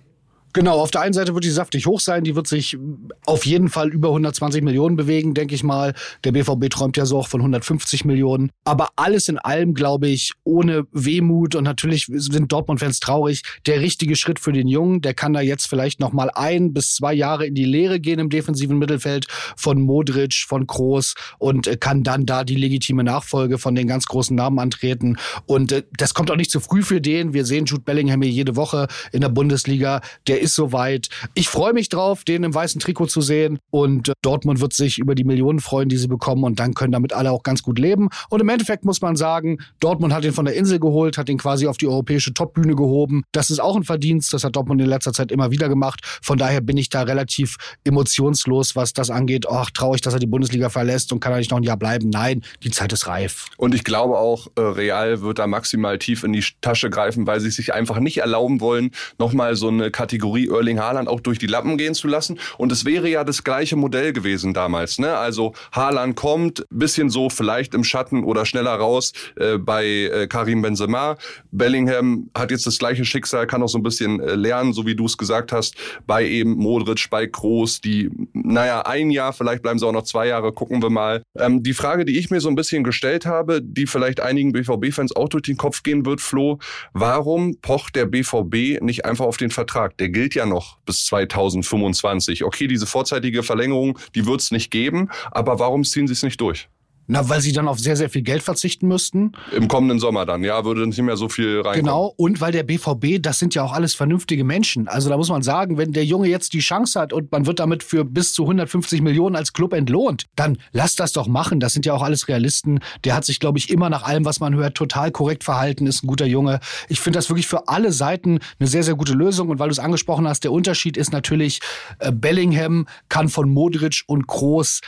Genau, 0.57 0.79
auf 0.79 0.89
der 0.89 1.01
einen 1.01 1.13
Seite 1.13 1.35
wird 1.35 1.43
die 1.43 1.51
saftig 1.51 1.85
hoch 1.85 1.99
sein, 1.99 2.23
die 2.23 2.35
wird 2.35 2.47
sich 2.47 2.79
auf 3.27 3.45
jeden 3.45 3.69
Fall 3.69 3.89
über 3.89 4.07
120 4.07 4.63
Millionen 4.63 4.95
bewegen, 4.95 5.35
denke 5.35 5.53
ich 5.53 5.63
mal. 5.63 5.93
Der 6.23 6.31
BVB 6.31 6.71
träumt 6.71 6.97
ja 6.97 7.05
so 7.05 7.19
auch 7.19 7.27
von 7.27 7.41
150 7.41 8.05
Millionen. 8.05 8.49
Aber 8.63 8.89
alles 8.95 9.29
in 9.29 9.37
allem, 9.37 9.75
glaube 9.75 10.07
ich, 10.07 10.33
ohne 10.43 10.87
Wehmut 10.91 11.53
und 11.53 11.63
natürlich 11.63 12.07
sind 12.09 12.51
Dortmund-Fans 12.51 12.99
traurig, 13.01 13.43
der 13.67 13.81
richtige 13.81 14.15
Schritt 14.15 14.39
für 14.39 14.51
den 14.51 14.67
Jungen. 14.67 15.01
Der 15.01 15.13
kann 15.13 15.33
da 15.33 15.41
jetzt 15.41 15.67
vielleicht 15.67 15.99
noch 15.99 16.11
mal 16.11 16.31
ein 16.33 16.73
bis 16.73 16.95
zwei 16.95 17.13
Jahre 17.13 17.45
in 17.45 17.53
die 17.53 17.65
Lehre 17.65 17.99
gehen 17.99 18.17
im 18.17 18.31
defensiven 18.31 18.79
Mittelfeld 18.79 19.27
von 19.57 19.79
Modric, 19.79 20.43
von 20.47 20.65
Kroos 20.65 21.13
und 21.37 21.67
äh, 21.67 21.77
kann 21.77 22.01
dann 22.01 22.25
da 22.25 22.43
die 22.43 22.55
legitime 22.55 23.03
Nachfolge 23.03 23.59
von 23.59 23.75
den 23.75 23.85
ganz 23.85 24.07
großen 24.07 24.35
Namen 24.35 24.57
antreten. 24.57 25.17
Und 25.45 25.71
äh, 25.71 25.83
das 25.95 26.15
kommt 26.15 26.31
auch 26.31 26.35
nicht 26.35 26.49
zu 26.49 26.59
früh 26.59 26.81
für 26.81 26.99
den. 26.99 27.33
Wir 27.33 27.45
sehen 27.45 27.65
Jude 27.65 27.83
Bellingham 27.83 28.23
hier 28.23 28.31
jede 28.31 28.55
Woche 28.55 28.87
in 29.11 29.21
der 29.21 29.29
Bundesliga. 29.29 30.01
Der 30.25 30.46
ist 30.47 30.55
soweit. 30.55 31.09
Ich 31.33 31.49
freue 31.49 31.73
mich 31.73 31.89
drauf, 31.89 32.23
den 32.23 32.43
im 32.43 32.53
weißen 32.53 32.79
Trikot 32.79 33.07
zu 33.07 33.21
sehen. 33.21 33.59
Und 33.69 34.09
äh, 34.09 34.13
Dortmund 34.21 34.61
wird 34.61 34.73
sich 34.73 34.97
über 34.97 35.13
die 35.13 35.25
Millionen 35.25 35.59
freuen, 35.59 35.89
die 35.89 35.97
sie 35.97 36.07
bekommen. 36.07 36.43
Und 36.43 36.59
dann 36.59 36.73
können 36.73 36.93
damit 36.93 37.13
alle 37.13 37.31
auch 37.31 37.43
ganz 37.43 37.61
gut 37.61 37.77
leben. 37.79 38.09
Und 38.29 38.39
im 38.41 38.49
Endeffekt 38.49 38.85
muss 38.85 39.01
man 39.01 39.15
sagen, 39.15 39.57
Dortmund 39.79 40.13
hat 40.13 40.23
ihn 40.23 40.33
von 40.33 40.45
der 40.45 40.55
Insel 40.55 40.79
geholt, 40.79 41.17
hat 41.17 41.29
ihn 41.29 41.37
quasi 41.37 41.67
auf 41.67 41.77
die 41.77 41.87
europäische 41.87 42.33
Topbühne 42.33 42.75
gehoben. 42.75 43.23
Das 43.31 43.51
ist 43.51 43.59
auch 43.59 43.75
ein 43.75 43.83
Verdienst. 43.83 44.33
Das 44.33 44.43
hat 44.43 44.55
Dortmund 44.55 44.81
in 44.81 44.87
letzter 44.87 45.13
Zeit 45.13 45.31
immer 45.31 45.51
wieder 45.51 45.67
gemacht. 45.67 46.01
Von 46.21 46.37
daher 46.37 46.61
bin 46.61 46.77
ich 46.77 46.89
da 46.89 47.01
relativ 47.01 47.57
emotionslos, 47.83 48.75
was 48.75 48.93
das 48.93 49.09
angeht. 49.09 49.47
Ach, 49.49 49.69
traurig, 49.71 50.01
dass 50.01 50.13
er 50.13 50.19
die 50.19 50.27
Bundesliga 50.27 50.69
verlässt 50.69 51.11
und 51.11 51.19
kann 51.19 51.33
er 51.33 51.39
nicht 51.39 51.51
noch 51.51 51.57
ein 51.57 51.63
Jahr 51.63 51.77
bleiben. 51.77 52.09
Nein, 52.09 52.43
die 52.63 52.71
Zeit 52.71 52.93
ist 52.93 53.07
reif. 53.07 53.47
Und 53.57 53.75
ich 53.75 53.83
glaube 53.83 54.17
auch, 54.17 54.47
äh, 54.55 54.61
Real 54.61 55.21
wird 55.21 55.39
da 55.39 55.47
maximal 55.47 55.97
tief 55.99 56.23
in 56.23 56.33
die 56.33 56.43
Tasche 56.61 56.89
greifen, 56.89 57.27
weil 57.27 57.39
sie 57.39 57.49
sich 57.49 57.73
einfach 57.73 57.99
nicht 57.99 58.19
erlauben 58.19 58.61
wollen, 58.61 58.91
nochmal 59.19 59.55
so 59.55 59.67
eine 59.67 59.91
Kategorie 59.91 60.36
Kategorie 60.37 60.49
Erling 60.49 60.79
Haaland 60.79 61.07
auch 61.07 61.19
durch 61.19 61.39
die 61.39 61.47
Lappen 61.47 61.77
gehen 61.77 61.93
zu 61.93 62.07
lassen. 62.07 62.39
Und 62.57 62.71
es 62.71 62.85
wäre 62.85 63.09
ja 63.09 63.23
das 63.23 63.43
gleiche 63.43 63.75
Modell 63.75 64.13
gewesen 64.13 64.53
damals. 64.53 64.99
Ne? 64.99 65.17
Also 65.17 65.53
Haaland 65.71 66.15
kommt, 66.15 66.65
bisschen 66.69 67.09
so 67.09 67.29
vielleicht 67.29 67.73
im 67.73 67.83
Schatten 67.83 68.23
oder 68.23 68.45
schneller 68.45 68.75
raus 68.75 69.13
äh, 69.37 69.57
bei 69.57 69.85
äh, 69.85 70.27
Karim 70.27 70.61
Benzema. 70.61 71.17
Bellingham 71.51 72.29
hat 72.37 72.51
jetzt 72.51 72.67
das 72.67 72.77
gleiche 72.77 73.05
Schicksal, 73.05 73.47
kann 73.47 73.63
auch 73.63 73.69
so 73.69 73.77
ein 73.77 73.83
bisschen 73.83 74.19
äh, 74.19 74.35
lernen, 74.35 74.73
so 74.73 74.85
wie 74.85 74.95
du 74.95 75.05
es 75.05 75.17
gesagt 75.17 75.51
hast, 75.51 75.75
bei 76.05 76.25
eben 76.25 76.55
Modric, 76.55 77.09
bei 77.09 77.27
Kroos, 77.27 77.81
die, 77.81 78.09
naja, 78.33 78.81
ein 78.81 79.09
Jahr, 79.09 79.33
vielleicht 79.33 79.63
bleiben 79.63 79.79
sie 79.79 79.85
auch 79.85 79.91
noch 79.91 80.03
zwei 80.03 80.27
Jahre, 80.27 80.53
gucken 80.53 80.81
wir 80.81 80.89
mal. 80.89 81.23
Ähm, 81.37 81.63
die 81.63 81.73
Frage, 81.73 82.05
die 82.05 82.17
ich 82.17 82.29
mir 82.29 82.41
so 82.41 82.49
ein 82.49 82.55
bisschen 82.55 82.83
gestellt 82.83 83.25
habe, 83.25 83.61
die 83.61 83.87
vielleicht 83.87 84.19
einigen 84.19 84.51
BVB-Fans 84.51 85.15
auch 85.15 85.29
durch 85.29 85.43
den 85.43 85.57
Kopf 85.57 85.83
gehen 85.83 86.05
wird, 86.05 86.21
Flo, 86.21 86.59
warum 86.93 87.59
pocht 87.61 87.95
der 87.95 88.05
BVB 88.05 88.81
nicht 88.81 89.05
einfach 89.05 89.25
auf 89.25 89.37
den 89.37 89.51
Vertrag? 89.51 89.97
Der 89.97 90.09
gilt 90.17 90.33
ja 90.33 90.47
noch 90.47 90.79
bis 90.79 91.05
2025. 91.05 92.43
Okay, 92.43 92.65
diese 92.65 92.87
vorzeitige 92.87 93.43
Verlängerung, 93.43 93.99
die 94.15 94.25
wird 94.25 94.41
es 94.41 94.49
nicht 94.49 94.71
geben, 94.71 95.11
aber 95.29 95.59
warum 95.59 95.83
ziehen 95.83 96.07
sie 96.07 96.13
es 96.13 96.23
nicht 96.23 96.41
durch? 96.41 96.69
Na, 97.09 97.27
weil 97.29 97.39
sie 97.39 97.53
dann 97.53 97.69
auf 97.69 97.79
sehr, 97.79 97.95
sehr 97.95 98.09
viel 98.09 98.21
Geld 98.21 98.43
verzichten 98.43 98.87
müssten. 98.87 99.31
Im 99.55 99.69
kommenden 99.69 99.99
Sommer 99.99 100.25
dann, 100.25 100.43
ja, 100.43 100.65
würde 100.65 100.85
nicht 100.85 101.01
mehr 101.01 101.15
so 101.15 101.29
viel 101.29 101.61
reinkommen. 101.61 101.85
Genau, 101.85 102.13
und 102.17 102.41
weil 102.41 102.51
der 102.51 102.63
BVB, 102.63 103.21
das 103.21 103.39
sind 103.39 103.55
ja 103.55 103.63
auch 103.63 103.71
alles 103.71 103.95
vernünftige 103.95 104.43
Menschen. 104.43 104.89
Also 104.89 105.09
da 105.09 105.15
muss 105.15 105.29
man 105.29 105.41
sagen, 105.41 105.77
wenn 105.77 105.93
der 105.93 106.03
Junge 106.03 106.27
jetzt 106.27 106.53
die 106.53 106.59
Chance 106.59 106.99
hat 106.99 107.13
und 107.13 107.31
man 107.31 107.45
wird 107.45 107.59
damit 107.59 107.83
für 107.83 108.03
bis 108.03 108.33
zu 108.33 108.43
150 108.43 109.01
Millionen 109.01 109.37
als 109.37 109.53
Club 109.53 109.71
entlohnt, 109.73 110.25
dann 110.35 110.57
lass 110.73 110.95
das 110.95 111.13
doch 111.13 111.27
machen. 111.27 111.61
Das 111.61 111.71
sind 111.71 111.85
ja 111.85 111.93
auch 111.93 112.01
alles 112.01 112.27
Realisten. 112.27 112.79
Der 113.05 113.15
hat 113.15 113.23
sich, 113.23 113.39
glaube 113.39 113.57
ich, 113.57 113.69
immer 113.69 113.89
nach 113.89 114.03
allem, 114.03 114.25
was 114.25 114.41
man 114.41 114.53
hört, 114.55 114.75
total 114.75 115.11
korrekt 115.11 115.45
verhalten, 115.45 115.87
ist 115.87 116.03
ein 116.03 116.07
guter 116.07 116.25
Junge. 116.25 116.59
Ich 116.89 116.99
finde 116.99 117.17
das 117.17 117.29
wirklich 117.29 117.47
für 117.47 117.69
alle 117.69 117.93
Seiten 117.93 118.39
eine 118.59 118.67
sehr, 118.67 118.83
sehr 118.83 118.95
gute 118.95 119.13
Lösung. 119.13 119.47
Und 119.47 119.59
weil 119.59 119.69
du 119.69 119.71
es 119.71 119.79
angesprochen 119.79 120.27
hast, 120.27 120.43
der 120.43 120.51
Unterschied 120.51 120.97
ist 120.97 121.13
natürlich, 121.13 121.61
äh, 121.99 122.11
Bellingham 122.11 122.85
kann 123.07 123.29
von 123.29 123.49
Modric 123.49 124.03
und 124.07 124.27
Kroos 124.27 124.81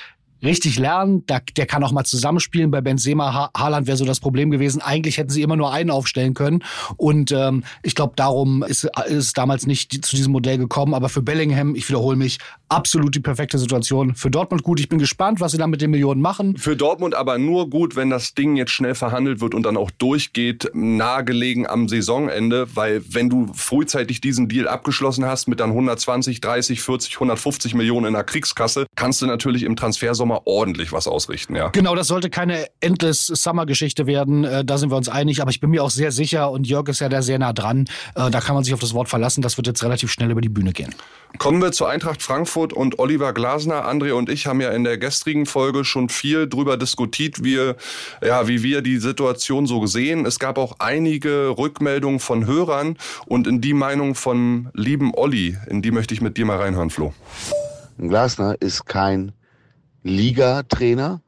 richtig 0.43 0.79
lernen. 0.79 1.25
Der, 1.27 1.41
der 1.55 1.65
kann 1.65 1.83
auch 1.83 1.91
mal 1.91 2.03
zusammenspielen. 2.03 2.71
Bei 2.71 2.81
Benzema, 2.81 3.33
ha 3.33 3.49
Haaland 3.55 3.87
wäre 3.87 3.97
so 3.97 4.05
das 4.05 4.19
Problem 4.19 4.51
gewesen. 4.51 4.81
Eigentlich 4.81 5.17
hätten 5.17 5.29
sie 5.29 5.41
immer 5.41 5.55
nur 5.55 5.71
einen 5.71 5.89
aufstellen 5.89 6.33
können. 6.33 6.63
Und 6.97 7.31
ähm, 7.31 7.63
ich 7.83 7.95
glaube, 7.95 8.13
darum 8.15 8.63
ist, 8.63 8.83
ist 8.83 9.11
es 9.11 9.33
damals 9.33 9.67
nicht 9.67 10.05
zu 10.05 10.15
diesem 10.15 10.31
Modell 10.31 10.57
gekommen. 10.57 10.93
Aber 10.93 11.09
für 11.09 11.21
Bellingham, 11.21 11.75
ich 11.75 11.87
wiederhole 11.89 12.17
mich, 12.17 12.39
absolut 12.69 13.15
die 13.15 13.19
perfekte 13.19 13.57
Situation. 13.57 14.15
Für 14.15 14.29
Dortmund 14.29 14.63
gut. 14.63 14.79
Ich 14.79 14.89
bin 14.89 14.99
gespannt, 14.99 15.39
was 15.39 15.51
sie 15.51 15.57
dann 15.57 15.69
mit 15.69 15.81
den 15.81 15.91
Millionen 15.91 16.21
machen. 16.21 16.57
Für 16.57 16.75
Dortmund 16.75 17.15
aber 17.15 17.37
nur 17.37 17.69
gut, 17.69 17.95
wenn 17.95 18.09
das 18.09 18.33
Ding 18.33 18.55
jetzt 18.55 18.71
schnell 18.71 18.95
verhandelt 18.95 19.41
wird 19.41 19.53
und 19.53 19.63
dann 19.63 19.77
auch 19.77 19.91
durchgeht, 19.91 20.71
nahegelegen 20.73 21.67
am 21.67 21.89
Saisonende. 21.89 22.67
Weil 22.75 23.01
wenn 23.09 23.29
du 23.29 23.51
frühzeitig 23.53 24.21
diesen 24.21 24.47
Deal 24.47 24.67
abgeschlossen 24.67 25.25
hast 25.25 25.47
mit 25.47 25.59
dann 25.59 25.71
120, 25.71 26.41
30, 26.41 26.81
40, 26.81 27.15
150 27.15 27.73
Millionen 27.73 28.07
in 28.07 28.13
der 28.13 28.23
Kriegskasse, 28.23 28.85
kannst 28.95 29.21
du 29.21 29.25
natürlich 29.25 29.63
im 29.63 29.75
Transfersommer 29.75 30.28
Sommer 30.29 30.41
ordentlich 30.45 30.91
was 30.91 31.07
ausrichten, 31.07 31.55
ja. 31.55 31.69
Genau, 31.69 31.95
das 31.95 32.07
sollte 32.07 32.29
keine 32.29 32.67
endless 32.81 33.25
Summer-Geschichte 33.25 34.05
werden. 34.05 34.43
Äh, 34.43 34.63
da 34.63 34.77
sind 34.77 34.91
wir 34.91 34.95
uns 34.95 35.09
einig. 35.09 35.41
Aber 35.41 35.49
ich 35.49 35.59
bin 35.59 35.71
mir 35.71 35.83
auch 35.83 35.89
sehr 35.89 36.11
sicher 36.11 36.51
und 36.51 36.67
Jörg 36.67 36.87
ist 36.87 36.99
ja 36.99 37.09
da 37.09 37.23
sehr 37.23 37.39
nah 37.39 37.51
dran. 37.51 37.85
Äh, 38.15 38.29
da 38.29 38.39
kann 38.39 38.53
man 38.53 38.63
sich 38.63 38.75
auf 38.75 38.79
das 38.79 38.93
Wort 38.93 39.09
verlassen. 39.09 39.41
Das 39.41 39.57
wird 39.57 39.65
jetzt 39.65 39.83
relativ 39.83 40.11
schnell 40.11 40.29
über 40.29 40.41
die 40.41 40.49
Bühne 40.49 40.71
gehen. 40.71 40.93
Kommen 41.39 41.61
wir 41.61 41.71
zur 41.71 41.89
Eintracht 41.89 42.21
Frankfurt 42.21 42.73
und 42.73 42.99
Oliver 42.99 43.33
Glasner. 43.33 43.89
André 43.89 44.13
und 44.13 44.29
ich 44.29 44.45
haben 44.45 44.61
ja 44.61 44.69
in 44.69 44.83
der 44.83 44.99
gestrigen 44.99 45.47
Folge 45.47 45.83
schon 45.83 46.09
viel 46.09 46.47
drüber 46.47 46.77
diskutiert, 46.77 47.43
wie, 47.43 47.73
ja, 48.23 48.47
wie 48.47 48.61
wir 48.61 48.83
die 48.83 48.97
Situation 48.99 49.65
so 49.65 49.87
sehen. 49.87 50.27
Es 50.27 50.37
gab 50.37 50.59
auch 50.59 50.75
einige 50.77 51.55
Rückmeldungen 51.57 52.19
von 52.19 52.45
Hörern 52.45 52.97
und 53.25 53.47
in 53.47 53.61
die 53.61 53.73
Meinung 53.73 54.13
von 54.13 54.69
lieben 54.73 55.11
Olli, 55.15 55.57
in 55.67 55.81
die 55.81 55.91
möchte 55.91 56.13
ich 56.13 56.21
mit 56.21 56.37
dir 56.37 56.45
mal 56.45 56.57
reinhören, 56.57 56.91
Flo. 56.91 57.13
Glasner 57.97 58.55
ist 58.59 58.85
kein 58.85 59.33
Liga-Trainer, 60.03 61.21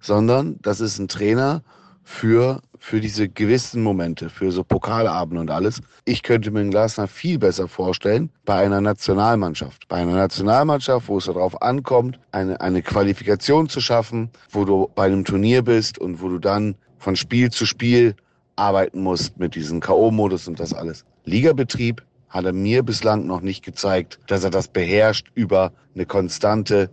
sondern 0.00 0.58
das 0.62 0.80
ist 0.80 0.98
ein 0.98 1.08
Trainer 1.08 1.62
für, 2.04 2.62
für 2.78 3.00
diese 3.00 3.28
gewissen 3.28 3.82
Momente, 3.82 4.30
für 4.30 4.50
so 4.50 4.64
Pokalabende 4.64 5.40
und 5.40 5.50
alles. 5.50 5.80
Ich 6.04 6.22
könnte 6.22 6.50
mir 6.50 6.60
den 6.60 6.70
Glasner 6.70 7.06
viel 7.06 7.38
besser 7.38 7.68
vorstellen 7.68 8.30
bei 8.44 8.64
einer 8.64 8.80
Nationalmannschaft. 8.80 9.86
Bei 9.88 9.96
einer 9.96 10.14
Nationalmannschaft, 10.14 11.08
wo 11.08 11.18
es 11.18 11.26
darauf 11.26 11.60
ankommt, 11.60 12.18
eine, 12.32 12.60
eine 12.60 12.82
Qualifikation 12.82 13.68
zu 13.68 13.80
schaffen, 13.80 14.30
wo 14.50 14.64
du 14.64 14.90
bei 14.94 15.04
einem 15.04 15.24
Turnier 15.24 15.62
bist 15.62 15.98
und 15.98 16.22
wo 16.22 16.28
du 16.28 16.38
dann 16.38 16.76
von 16.96 17.14
Spiel 17.14 17.50
zu 17.50 17.66
Spiel 17.66 18.14
arbeiten 18.56 19.02
musst 19.02 19.38
mit 19.38 19.54
diesem 19.54 19.80
K.O.-Modus 19.80 20.48
und 20.48 20.58
das 20.58 20.72
alles. 20.72 21.04
Ligabetrieb 21.24 22.02
hat 22.28 22.44
er 22.44 22.52
mir 22.52 22.82
bislang 22.82 23.26
noch 23.26 23.40
nicht 23.40 23.64
gezeigt, 23.64 24.18
dass 24.26 24.44
er 24.44 24.50
das 24.50 24.68
beherrscht 24.68 25.28
über 25.34 25.72
eine 25.94 26.06
konstante 26.06 26.90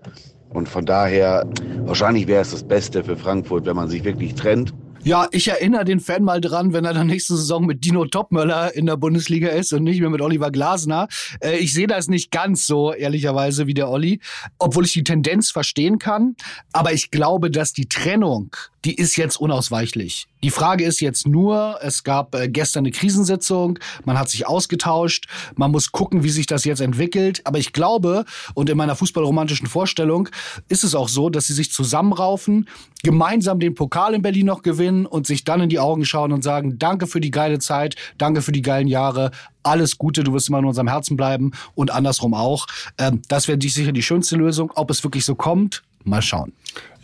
und 0.55 0.69
von 0.69 0.85
daher, 0.85 1.45
wahrscheinlich 1.85 2.27
wäre 2.27 2.41
es 2.41 2.51
das 2.51 2.63
Beste 2.63 3.03
für 3.03 3.17
Frankfurt, 3.17 3.65
wenn 3.65 3.75
man 3.75 3.89
sich 3.89 4.03
wirklich 4.03 4.35
trennt. 4.35 4.73
Ja, 5.05 5.27
ich 5.29 5.47
erinnere 5.47 5.85
den 5.85 5.99
Fan 5.99 6.23
mal 6.23 6.41
dran, 6.41 6.73
wenn 6.73 6.83
er 6.83 6.95
dann 6.95 7.05
nächste 7.05 7.35
Saison 7.35 7.67
mit 7.67 7.85
Dino 7.85 8.05
Topmöller 8.05 8.73
in 8.73 8.87
der 8.87 8.97
Bundesliga 8.97 9.49
ist 9.49 9.71
und 9.71 9.83
nicht 9.83 10.01
mehr 10.01 10.09
mit 10.09 10.19
Oliver 10.19 10.49
Glasner. 10.49 11.07
Äh, 11.41 11.57
ich 11.57 11.73
sehe 11.73 11.85
das 11.85 12.07
nicht 12.07 12.31
ganz 12.31 12.65
so, 12.65 12.91
ehrlicherweise, 12.91 13.67
wie 13.67 13.75
der 13.75 13.87
Olli, 13.87 14.19
obwohl 14.57 14.85
ich 14.85 14.93
die 14.93 15.03
Tendenz 15.03 15.51
verstehen 15.51 15.99
kann. 15.99 16.35
Aber 16.73 16.91
ich 16.91 17.11
glaube, 17.11 17.51
dass 17.51 17.71
die 17.71 17.87
Trennung 17.87 18.55
die 18.85 18.93
ist 18.93 19.15
jetzt 19.15 19.37
unausweichlich. 19.37 20.27
Die 20.43 20.51
Frage 20.51 20.85
ist 20.85 21.01
jetzt 21.01 21.27
nur, 21.27 21.79
es 21.81 22.03
gab 22.03 22.35
äh, 22.35 22.47
gestern 22.47 22.83
eine 22.83 22.91
Krisensitzung, 22.91 23.79
man 24.05 24.19
hat 24.19 24.29
sich 24.29 24.47
ausgetauscht, 24.47 25.25
man 25.55 25.71
muss 25.71 25.91
gucken, 25.91 26.23
wie 26.23 26.29
sich 26.29 26.45
das 26.45 26.65
jetzt 26.65 26.81
entwickelt. 26.81 27.41
Aber 27.45 27.57
ich 27.57 27.73
glaube, 27.73 28.25
und 28.53 28.69
in 28.69 28.77
meiner 28.77 28.95
fußballromantischen 28.95 29.67
Vorstellung 29.67 30.29
ist 30.69 30.83
es 30.83 30.93
auch 30.93 31.09
so, 31.09 31.29
dass 31.29 31.47
sie 31.47 31.53
sich 31.53 31.71
zusammenraufen, 31.71 32.69
gemeinsam 33.03 33.59
den 33.59 33.73
Pokal 33.73 34.13
in 34.13 34.21
Berlin 34.21 34.45
noch 34.45 34.61
gewinnen 34.61 35.07
und 35.07 35.25
sich 35.25 35.43
dann 35.43 35.61
in 35.61 35.69
die 35.69 35.79
Augen 35.79 36.05
schauen 36.05 36.31
und 36.31 36.43
sagen, 36.43 36.77
danke 36.77 37.07
für 37.07 37.19
die 37.19 37.31
geile 37.31 37.57
Zeit, 37.57 37.95
danke 38.19 38.43
für 38.43 38.51
die 38.51 38.61
geilen 38.61 38.87
Jahre, 38.87 39.31
alles 39.63 39.97
Gute, 39.97 40.23
du 40.23 40.31
wirst 40.33 40.49
immer 40.49 40.59
in 40.59 40.65
unserem 40.65 40.87
Herzen 40.87 41.17
bleiben 41.17 41.51
und 41.73 41.89
andersrum 41.89 42.35
auch. 42.35 42.67
Ähm, 42.99 43.23
das 43.27 43.47
wäre 43.47 43.57
sicher 43.59 43.91
die 43.91 44.03
schönste 44.03 44.35
Lösung. 44.35 44.71
Ob 44.75 44.91
es 44.91 45.03
wirklich 45.03 45.25
so 45.25 45.33
kommt, 45.33 45.81
mal 46.03 46.21
schauen. 46.21 46.53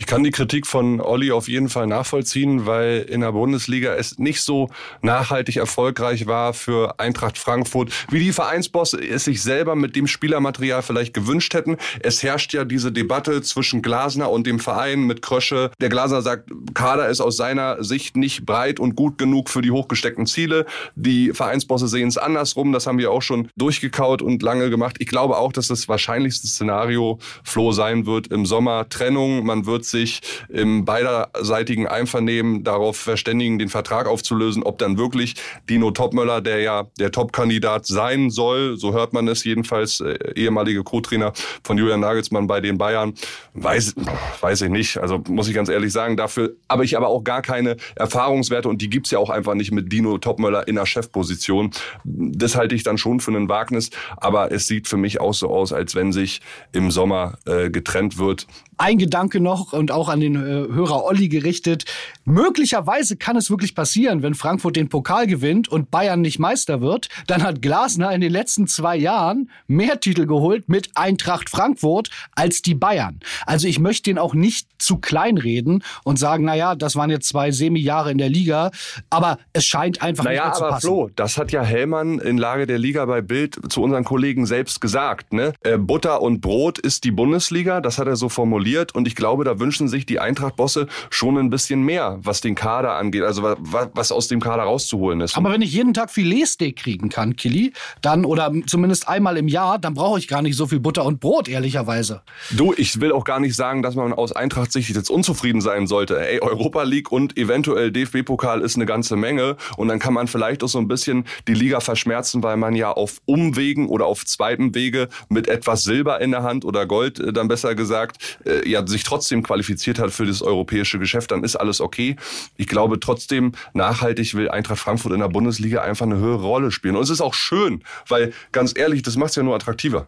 Ich 0.02 0.08
kann 0.08 0.24
die 0.24 0.32
Kritik 0.32 0.66
von 0.66 1.00
Olli 1.00 1.32
auf 1.32 1.48
jeden 1.48 1.70
Fall 1.70 1.86
nachvollziehen, 1.86 2.66
weil 2.66 3.06
in 3.08 3.22
der 3.22 3.34
Bundesliga 3.34 3.94
es 3.94 4.18
nicht 4.18 4.42
so 4.42 4.72
nachhaltig 5.04 5.58
erfolgreich 5.58 6.26
war 6.26 6.56
für 6.56 7.00
Eintracht 7.00 7.38
Frankfurt, 7.38 7.94
wie 8.10 8.20
die 8.20 8.34
Vereinsbosse 8.34 9.00
es 9.00 9.26
sich 9.26 9.44
selber 9.44 9.76
mit 9.76 9.96
dem 9.96 10.08
Spielermaterial 10.08 10.82
vielleicht 10.82 11.14
gewünscht 11.14 11.54
hätten. 11.54 11.78
Es 12.00 12.24
herrscht 12.24 12.52
ja 12.52 12.66
diese 12.66 12.92
Debatte 12.92 13.44
zwischen 13.44 13.84
Glasner 13.84 14.32
und 14.32 14.48
dem 14.48 14.60
Verein 14.60 15.04
mit 15.04 15.22
Krösche. 15.22 15.70
Der 15.80 15.90
Glasner 15.90 16.24
sagt, 16.24 16.50
Kader 16.74 17.08
ist 17.08 17.22
aus 17.22 17.38
seiner 17.38 17.84
Sicht 17.84 18.18
nicht 18.18 18.44
breit 18.44 18.80
und 18.80 18.96
gut 18.96 19.20
genug 19.20 19.52
für 19.52 19.62
die 19.62 19.70
hochgesteckten 19.70 20.26
Ziele. 20.26 20.66
Die 20.96 21.32
Vereinsbosse 21.32 21.88
sehen 21.88 22.08
es 22.08 22.18
andersrum. 22.18 22.72
Das 22.72 22.88
haben 22.88 22.98
wir 22.98 23.12
auch 23.12 23.22
schon 23.22 23.50
durchgekaut 23.56 24.24
und 24.24 24.42
lange 24.42 24.72
gemacht. 24.72 24.96
Ich 24.98 25.08
glaube 25.08 25.38
auch, 25.38 25.54
dass 25.54 25.68
das 25.68 25.88
wahrscheinlichste 25.88 26.48
Szenario 26.48 27.20
Flo 27.44 27.72
sein 27.72 28.08
wird 28.08 28.30
im 28.30 28.48
Sommer. 28.48 28.90
Trennung, 28.90 29.46
man 29.46 29.68
wird 29.68 29.86
sich 29.92 30.22
im 30.50 30.86
beiderseitigen 30.86 31.88
Einvernehmen 31.88 32.64
darauf 32.64 32.98
verständigen, 32.98 33.60
den 33.60 33.70
Vertrag 33.70 34.08
aufzulösen, 34.08 34.64
ob 34.64 34.78
dann 34.78 34.98
wirklich 34.98 35.36
Dino 35.70 35.92
Topmöller, 35.92 36.42
der 36.42 36.60
ja 36.62 36.88
der 37.00 37.12
Top-Kandidat 37.12 37.86
sein 37.86 38.30
soll, 38.30 38.78
so 38.78 38.94
hört 38.94 39.14
man 39.14 39.28
es 39.28 39.44
jedenfalls, 39.44 40.00
äh, 40.00 40.18
ehemalige 40.36 40.84
Co-Trainer 40.84 41.34
von 41.64 41.78
Julian 41.78 42.00
Nagelsmann 42.00 42.48
bei 42.48 42.62
den 42.62 42.78
Bayern, 42.78 43.14
weiß, 43.54 43.96
weiß 44.40 44.62
ich 44.64 44.70
nicht. 44.70 44.98
Also 44.98 45.22
muss 45.28 45.48
ich 45.48 45.54
ganz 45.54 45.70
ehrlich 45.70 45.92
sagen, 45.92 46.18
dafür 46.18 46.54
habe 46.70 46.86
ich 46.86 46.98
aber 46.98 47.08
auch 47.08 47.24
gar 47.24 47.42
keine 47.42 47.78
Erfahrungswerte 47.96 48.70
und 48.70 48.82
die 48.82 48.90
gibt's 48.90 49.12
ja 49.12 49.20
auch 49.20 49.30
einfach 49.30 49.54
nicht 49.54 49.72
mit 49.72 49.92
Dino 49.92 50.18
Topmöller 50.18 50.68
in 50.68 50.76
der 50.76 50.86
Chefposition. 50.86 51.72
Das 52.04 52.56
halte 52.56 52.76
ich 52.76 52.84
dann 52.84 52.98
schon 52.98 53.20
für 53.20 53.32
ein 53.32 53.50
Wagnis, 53.50 53.90
aber 54.18 54.52
es 54.52 54.68
sieht 54.68 54.88
für 54.88 54.98
mich 54.98 55.20
auch 55.20 55.34
so 55.34 55.50
aus, 55.50 55.74
als 55.74 55.96
wenn 55.96 56.12
sich 56.12 56.42
im 56.72 56.92
Sommer 56.92 57.38
äh, 57.46 57.70
getrennt 57.70 58.18
wird. 58.18 58.48
Ein 58.78 58.98
Gedanke 58.98 59.40
noch 59.40 59.74
und 59.82 59.92
auch 59.92 60.08
an 60.08 60.22
den 60.22 60.36
äh, 60.36 60.40
Hörer 60.74 61.04
Olli 61.04 61.28
gerichtet. 61.28 61.86
Möglicherweise 62.24 63.18
kann 63.18 63.36
es 63.36 63.50
wirklich 63.50 63.76
passieren, 63.76 64.22
wenn 64.22 64.36
Frankfurt 64.36 64.76
den 64.78 64.88
Pokal 64.88 65.28
gewinnt 65.28 65.68
und 65.68 65.92
Bayern 65.92 66.22
nicht 66.22 66.40
Meister 66.40 66.80
wird, 66.82 67.10
dann 67.28 67.44
hat 67.44 67.62
Glasner 67.62 68.14
in 68.14 68.22
den 68.22 68.32
letzten 68.32 68.68
zwei 68.68 68.96
Jahren 68.96 69.50
mehr 69.68 70.00
Titel 70.00 70.26
geholt 70.26 70.70
mit 70.70 70.92
Eintracht 70.96 71.50
Frankfurt 71.50 72.10
als 72.36 72.62
die 72.62 72.76
Bayern. 72.76 73.20
Also 73.46 73.68
ich 73.68 73.80
möchte 73.80 74.04
den 74.04 74.20
auch 74.20 74.34
nicht 74.34 74.68
zu 74.78 74.98
klein 74.98 75.38
reden 75.38 75.84
und 76.04 76.20
sagen, 76.20 76.46
naja, 76.46 76.76
das 76.76 76.96
waren 76.96 77.10
jetzt 77.10 77.28
zwei 77.28 77.52
Semi-Jahre 77.52 78.12
in 78.12 78.18
der 78.18 78.30
Liga, 78.30 78.72
aber 79.10 79.40
es 79.54 79.66
scheint 79.66 80.02
einfach 80.02 80.24
naja, 80.24 80.46
nicht 80.46 80.46
mehr 80.46 80.54
zu 80.54 80.64
aber 80.64 80.74
passen. 80.74 80.88
Flo, 80.88 81.10
das 81.16 81.38
hat 81.38 81.52
ja 81.52 81.64
Hellmann 81.64 82.20
in 82.20 82.38
Lage 82.38 82.68
der 82.68 82.78
Liga 82.78 83.06
bei 83.06 83.22
Bild 83.22 83.60
zu 83.72 83.82
unseren 83.82 84.04
Kollegen 84.04 84.46
selbst 84.46 84.80
gesagt. 84.80 85.34
Ne? 85.34 85.54
Äh, 85.62 85.78
Butter 85.78 86.22
und 86.22 86.42
Brot 86.42 86.78
ist 86.78 87.04
die 87.04 87.12
Bundesliga, 87.12 87.82
das 87.82 87.98
hat 87.98 88.08
er 88.08 88.16
so 88.16 88.30
formuliert 88.30 88.94
und 88.94 89.08
ich 89.08 89.16
glaube, 89.16 89.44
da 89.44 89.60
wünschen 89.62 89.88
sich 89.88 90.06
die 90.06 90.20
Eintracht-Bosse 90.20 90.88
schon 91.10 91.38
ein 91.38 91.50
bisschen 91.50 91.84
mehr, 91.84 92.20
was 92.22 92.42
den 92.42 92.56
Kader 92.56 92.96
angeht, 92.96 93.24
also 93.24 93.44
was, 93.44 93.90
was 93.94 94.12
aus 94.12 94.28
dem 94.28 94.42
Kader 94.42 94.64
rauszuholen 94.64 95.22
ist. 95.22 95.38
Aber 95.38 95.52
wenn 95.52 95.62
ich 95.62 95.72
jeden 95.72 95.94
Tag 95.94 96.12
Filetsteak 96.12 96.76
kriegen 96.76 97.08
kann, 97.08 97.38
Killy, 97.38 97.72
dann 98.02 98.26
oder 98.26 98.52
zumindest 98.68 99.08
einmal 99.08 99.38
im 99.38 99.48
Jahr, 99.48 99.80
dann 99.80 99.94
brauche 99.94 100.20
ich 100.20 100.28
gar 100.28 100.42
nicht 100.42 100.58
so 100.58 100.68
viel 100.68 100.80
Butter 100.80 101.06
und 101.06 101.22
Brot, 101.22 101.48
ehrlicherweise. 101.48 102.24
Du, 102.50 102.74
ich 102.76 103.00
will 103.00 103.14
auch 103.14 103.24
gar 103.24 103.40
nicht 103.40 103.56
sagen, 103.56 103.82
dass 103.82 103.96
man 103.96 104.12
aus 104.12 104.34
Eintracht-Sicht 104.34 104.90
jetzt 104.90 105.10
unzufrieden 105.10 105.62
sein 105.62 105.88
sollte. 105.88 106.20
Ey, 106.20 106.42
Europa 106.42 106.84
League 106.84 107.12
und 107.12 107.38
eventuell 107.38 107.92
DFB-Pokal 107.92 108.62
ist 108.62 108.76
eine 108.76 108.86
ganze 108.86 109.16
Menge 109.16 109.56
und 109.78 109.88
dann 109.88 110.00
kann 110.00 110.14
man 110.14 110.28
vielleicht 110.28 110.64
auch 110.64 110.68
so 110.68 110.80
ein 110.80 110.88
bisschen 110.88 111.26
die 111.48 111.54
Liga 111.54 111.80
verschmerzen, 111.80 112.44
weil 112.44 112.58
man 112.58 112.76
ja 112.76 112.92
auf 112.92 113.22
Umwegen 113.26 113.88
oder 113.88 114.08
auf 114.08 114.26
zweiten 114.26 114.74
Wege 114.74 115.08
mit 115.30 115.48
etwas 115.48 115.84
Silber 115.84 116.20
in 116.20 116.32
der 116.32 116.44
Hand 116.44 116.66
oder 116.66 116.86
Gold, 116.88 117.20
äh, 117.20 117.32
dann 117.32 117.48
besser 117.48 117.76
gesagt, 117.76 118.40
äh, 118.46 118.68
ja 118.68 118.86
sich 118.88 119.04
trotzdem 119.04 119.44
qualifiziert 119.52 120.00
hat 120.00 120.12
für 120.12 120.26
das 120.26 120.42
europäische 120.42 120.98
Geschäft, 120.98 121.32
dann 121.32 121.44
ist 121.44 121.58
alles 121.58 121.82
okay. 121.82 122.16
Ich 122.56 122.68
glaube 122.68 123.02
trotzdem, 123.02 123.52
nachhaltig 123.74 124.34
will 124.34 124.50
Eintracht 124.50 124.80
Frankfurt 124.80 125.12
in 125.12 125.20
der 125.20 125.28
Bundesliga 125.28 125.82
einfach 125.82 126.06
eine 126.06 126.18
höhere 126.18 126.44
Rolle 126.44 126.72
spielen. 126.72 126.96
Und 126.96 127.04
es 127.04 127.10
ist 127.10 127.20
auch 127.20 127.34
schön, 127.34 127.84
weil 128.08 128.32
ganz 128.54 128.74
ehrlich, 128.78 129.02
das 129.02 129.18
macht 129.18 129.32
es 129.32 129.36
ja 129.36 129.44
nur 129.44 129.56
attraktiver. 129.56 130.08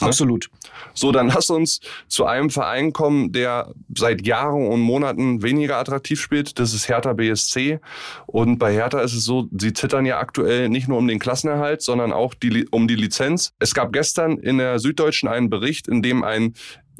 Ne? 0.00 0.06
Absolut. 0.06 0.50
So, 0.94 1.12
dann 1.12 1.28
lass 1.28 1.50
uns 1.50 1.80
zu 2.08 2.24
einem 2.24 2.50
Verein 2.50 2.92
kommen, 2.92 3.32
der 3.32 3.72
seit 3.94 4.26
Jahren 4.26 4.66
und 4.66 4.80
Monaten 4.80 5.42
weniger 5.42 5.76
attraktiv 5.76 6.20
spielt. 6.20 6.58
Das 6.58 6.74
ist 6.74 6.88
Hertha 6.88 7.12
BSC. 7.12 7.80
Und 8.26 8.58
bei 8.58 8.72
Hertha 8.72 9.00
ist 9.00 9.12
es 9.12 9.24
so, 9.24 9.48
sie 9.56 9.72
zittern 9.72 10.06
ja 10.06 10.18
aktuell 10.18 10.68
nicht 10.68 10.88
nur 10.88 10.98
um 10.98 11.06
den 11.06 11.18
Klassenerhalt, 11.18 11.82
sondern 11.82 12.12
auch 12.12 12.34
die, 12.34 12.66
um 12.70 12.88
die 12.88 12.96
Lizenz. 12.96 13.52
Es 13.58 13.74
gab 13.74 13.92
gestern 13.92 14.38
in 14.38 14.58
der 14.58 14.78
Süddeutschen 14.78 15.28
einen 15.28 15.50
Bericht, 15.50 15.86
in 15.86 16.02
dem 16.02 16.24
ein 16.24 16.54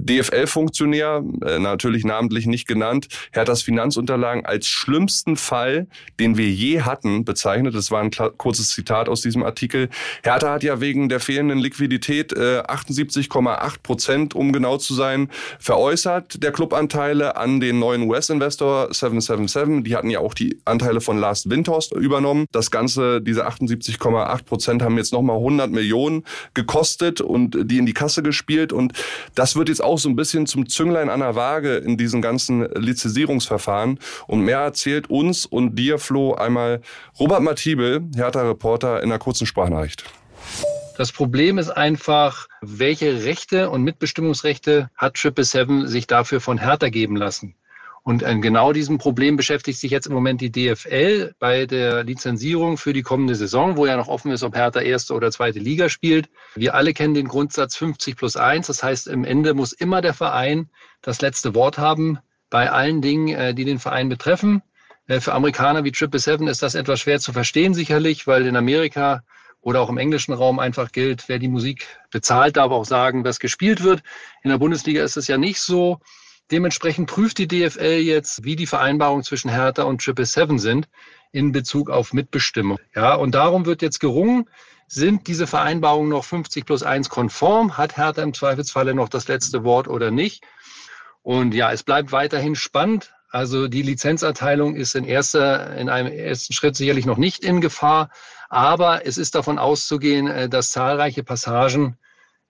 DFL-Funktionär, 0.05 1.23
äh, 1.45 1.59
natürlich 1.59 2.05
namentlich 2.05 2.47
nicht 2.47 2.67
genannt, 2.67 3.09
Herthas 3.33 3.63
Finanzunterlagen 3.63 4.45
als 4.45 4.67
schlimmsten 4.67 5.37
Fall, 5.37 5.87
den 6.19 6.37
wir 6.37 6.49
je 6.49 6.83
hatten, 6.83 7.25
bezeichnet. 7.25 7.75
Das 7.75 7.91
war 7.91 8.01
ein 8.01 8.11
kurzes 8.11 8.71
Zitat 8.71 9.09
aus 9.09 9.21
diesem 9.21 9.43
Artikel. 9.43 9.89
Hertha 10.23 10.53
hat 10.53 10.63
ja 10.63 10.81
wegen 10.81 11.09
der 11.09 11.21
fehlenden 11.21 11.59
Liquidität 11.59 12.33
äh, 12.33 12.61
78,8 12.61 13.83
Prozent, 13.83 14.35
um 14.35 14.53
genau 14.53 14.77
zu 14.77 14.95
sein, 14.95 15.29
veräußert 15.59 16.43
der 16.43 16.53
Clubanteile 16.53 17.37
an 17.37 17.61
den 17.61 17.79
neuen 17.79 18.03
US-Investor 18.09 18.93
777. 18.93 19.85
Die 19.85 19.97
hatten 19.97 20.11
ja 20.11 20.21
auch 20.21 20.35
die 20.35 20.59
Anteile 20.65 21.01
von 21.01 21.19
Lars 21.19 21.49
Windhorst 21.49 21.93
übernommen. 21.93 22.47
Das 22.53 22.71
Ganze, 22.71 23.21
diese 23.21 23.47
78,8 23.47 24.45
Prozent 24.45 24.83
haben 24.83 24.97
jetzt 24.97 25.13
nochmal 25.13 25.37
100 25.37 25.71
Millionen 25.71 26.25
gekostet 26.55 27.21
und 27.21 27.57
die 27.71 27.79
in 27.79 27.87
die 27.87 27.95
Kasse 27.95 28.23
gespielt. 28.23 28.73
Und 28.73 28.93
das 29.35 29.57
wird 29.57 29.69
jetzt 29.69 29.83
auch 29.83 29.90
auch 29.91 29.99
so 29.99 30.09
ein 30.09 30.17
bisschen 30.17 30.47
zum 30.47 30.69
Zünglein 30.69 31.11
an 31.11 31.21
der 31.21 31.35
Waage 31.35 31.77
in 31.77 31.97
diesen 31.97 32.23
ganzen 32.23 32.63
Lizenzierungsverfahren. 32.75 33.99
Und 34.27 34.41
mehr 34.43 34.61
erzählt 34.61 35.11
uns 35.11 35.45
und 35.45 35.75
dir, 35.77 35.99
Flo, 35.99 36.35
einmal 36.35 36.81
Robert 37.19 37.43
Matibel, 37.43 38.03
Hertha-Reporter, 38.15 39.03
in 39.03 39.11
einer 39.11 39.19
kurzen 39.19 39.47
Sprachnachricht. 39.47 40.05
Das 40.97 41.13
Problem 41.13 41.59
ist 41.59 41.71
einfach, 41.71 42.47
welche 42.61 43.25
Rechte 43.25 43.71
und 43.71 43.83
Mitbestimmungsrechte 43.83 44.91
hat 44.97 45.15
Triple 45.15 45.45
Seven 45.45 45.89
sich 45.89 46.07
dafür 46.07 46.41
von 46.41 46.59
Hertha 46.59 46.89
geben 46.89 47.17
lassen? 47.17 47.55
Und 48.03 48.25
an 48.25 48.41
genau 48.41 48.73
diesem 48.73 48.99
Problem 48.99 49.37
beschäftigt 49.37 49.79
sich 49.79 49.91
jetzt 49.91 50.07
im 50.07 50.15
Moment 50.15 50.41
die 50.41 50.51
DFL 50.51 51.35
bei 51.39 51.67
der 51.67 52.03
Lizenzierung 52.03 52.79
für 52.79 52.93
die 52.93 53.03
kommende 53.03 53.35
Saison, 53.35 53.77
wo 53.77 53.87
ja 53.87 53.97
noch 53.97 54.09
offen 54.09 54.33
ist, 54.33 54.43
ob 54.43 54.55
Hertha 54.57 54.81
erste 54.81 55.15
oder 55.15 55.31
zweite 55.31 55.59
Liga 55.59 55.89
spielt. 55.89 56.29
Wir 56.55 56.75
alle 56.75 56.95
kennen 56.95 57.15
den 57.15 57.29
Grundsatz 57.29 57.77
50 57.77 58.17
plus 58.17 58.37
1. 58.37 58.67
Das 58.69 58.83
heißt, 58.83 59.07
im 59.07 59.25
Ende 59.25 59.55
muss 59.55 59.73
immer 59.73 60.01
der 60.01 60.15
Verein 60.15 60.71
das 61.03 61.21
letzte 61.21 61.55
Wort 61.55 61.79
haben 61.79 62.19
bei 62.49 62.71
allen 62.71 63.01
Dingen, 63.01 63.29
äh, 63.29 63.55
die 63.55 63.65
den 63.65 63.79
Verein 63.79 64.09
betreffen. 64.09 64.63
Äh, 65.07 65.21
für 65.21 65.33
Amerikaner 65.35 65.85
wie 65.85 65.93
Triple 65.93 66.21
Seven 66.21 66.49
ist 66.49 66.63
das 66.63 66.75
etwas 66.75 67.01
schwer 67.01 67.21
zu 67.21 67.33
verstehen, 67.33 67.75
sicherlich, 67.75 68.27
weil 68.27 68.47
in 68.47 68.57
Amerika 68.57 69.23
oder 69.61 69.81
auch 69.81 69.91
im 69.91 69.99
englischen 69.99 70.33
Raum 70.33 70.59
einfach 70.59 70.91
gilt, 70.91 71.29
wer 71.29 71.39
die 71.39 71.49
Musik 71.49 71.87
bezahlt, 72.11 72.57
darf 72.57 72.73
auch 72.73 72.85
sagen, 72.85 73.25
was 73.25 73.41
gespielt 73.41 73.83
wird. 73.83 74.03
In 74.43 74.51
der 74.51 74.59
Bundesliga 74.59 75.03
ist 75.05 75.17
es 75.17 75.29
ja 75.29 75.37
nicht 75.37 75.61
so. 75.61 76.01
Dementsprechend 76.51 77.09
prüft 77.09 77.39
die 77.39 77.47
DFL 77.47 78.01
jetzt, 78.01 78.45
wie 78.45 78.57
die 78.57 78.67
Vereinbarungen 78.67 79.23
zwischen 79.23 79.51
Hertha 79.51 79.85
und 79.85 80.03
Triple 80.03 80.27
Seven 80.27 80.59
sind 80.59 80.89
in 81.33 81.53
Bezug 81.53 81.91
auf 81.91 82.13
Mitbestimmung. 82.13 82.79
Ja, 82.95 83.15
und 83.15 83.35
darum 83.35 83.67
wird 83.67 83.83
jetzt 83.83 84.01
gerungen, 84.01 84.49
sind 84.89 85.29
diese 85.29 85.47
Vereinbarungen 85.47 86.11
noch 86.11 86.25
50 86.25 86.67
plus 86.67 86.83
1 86.83 87.09
konform? 87.09 87.77
Hat 87.79 87.97
Hertha 87.97 88.23
im 88.23 88.35
Zweifelsfalle 88.35 88.95
noch 88.95 89.09
das 89.09 89.29
letzte 89.29 89.63
Wort 89.63 89.87
oder 89.87 90.11
nicht? 90.11 90.43
Und 91.23 91.55
ja, 91.55 91.71
es 91.71 91.85
bleibt 91.85 92.11
weiterhin 92.11 92.57
spannend. 92.57 93.13
Also 93.29 93.69
die 93.69 93.83
Lizenzerteilung 93.83 94.75
ist 94.75 94.97
in 94.97 95.05
erster, 95.05 95.77
in 95.77 95.89
einem 95.89 96.13
ersten 96.13 96.53
Schritt 96.53 96.75
sicherlich 96.75 97.07
noch 97.07 97.19
nicht 97.19 97.45
in 97.45 97.61
Gefahr. 97.61 98.11
Aber 98.49 99.07
es 99.07 99.19
ist 99.19 99.37
davon 99.37 99.59
auszugehen, 99.59 100.27
äh, 100.27 100.49
dass 100.49 100.73
zahlreiche 100.73 101.23
Passagen 101.23 101.97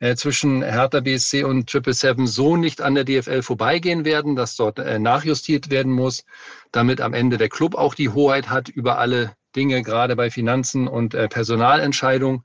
äh, 0.00 0.16
zwischen 0.16 0.62
Hertha 0.62 1.00
BSC 1.00 1.45
und 1.45 1.71
Triple 1.71 1.92
Seven 1.92 2.26
so 2.26 2.57
nicht 2.57 2.80
an 2.80 2.95
der 2.95 3.04
DFL 3.04 3.42
vorbeigehen 3.42 4.04
werden, 4.04 4.35
dass 4.35 4.57
dort 4.57 4.78
äh, 4.78 4.99
nachjustiert 4.99 5.71
werden 5.71 5.92
muss, 5.92 6.25
damit 6.73 7.00
am 7.00 7.14
Ende 7.14 7.38
der 7.38 7.49
Club 7.49 7.75
auch 7.75 7.95
die 7.95 8.09
Hoheit 8.09 8.50
hat 8.50 8.69
über 8.69 8.99
alle 8.99 9.33
Dinge, 9.54 9.83
gerade 9.83 10.16
bei 10.16 10.30
Finanzen 10.30 10.88
und 10.88 11.14
äh, 11.14 11.28
Personalentscheidungen. 11.28 12.45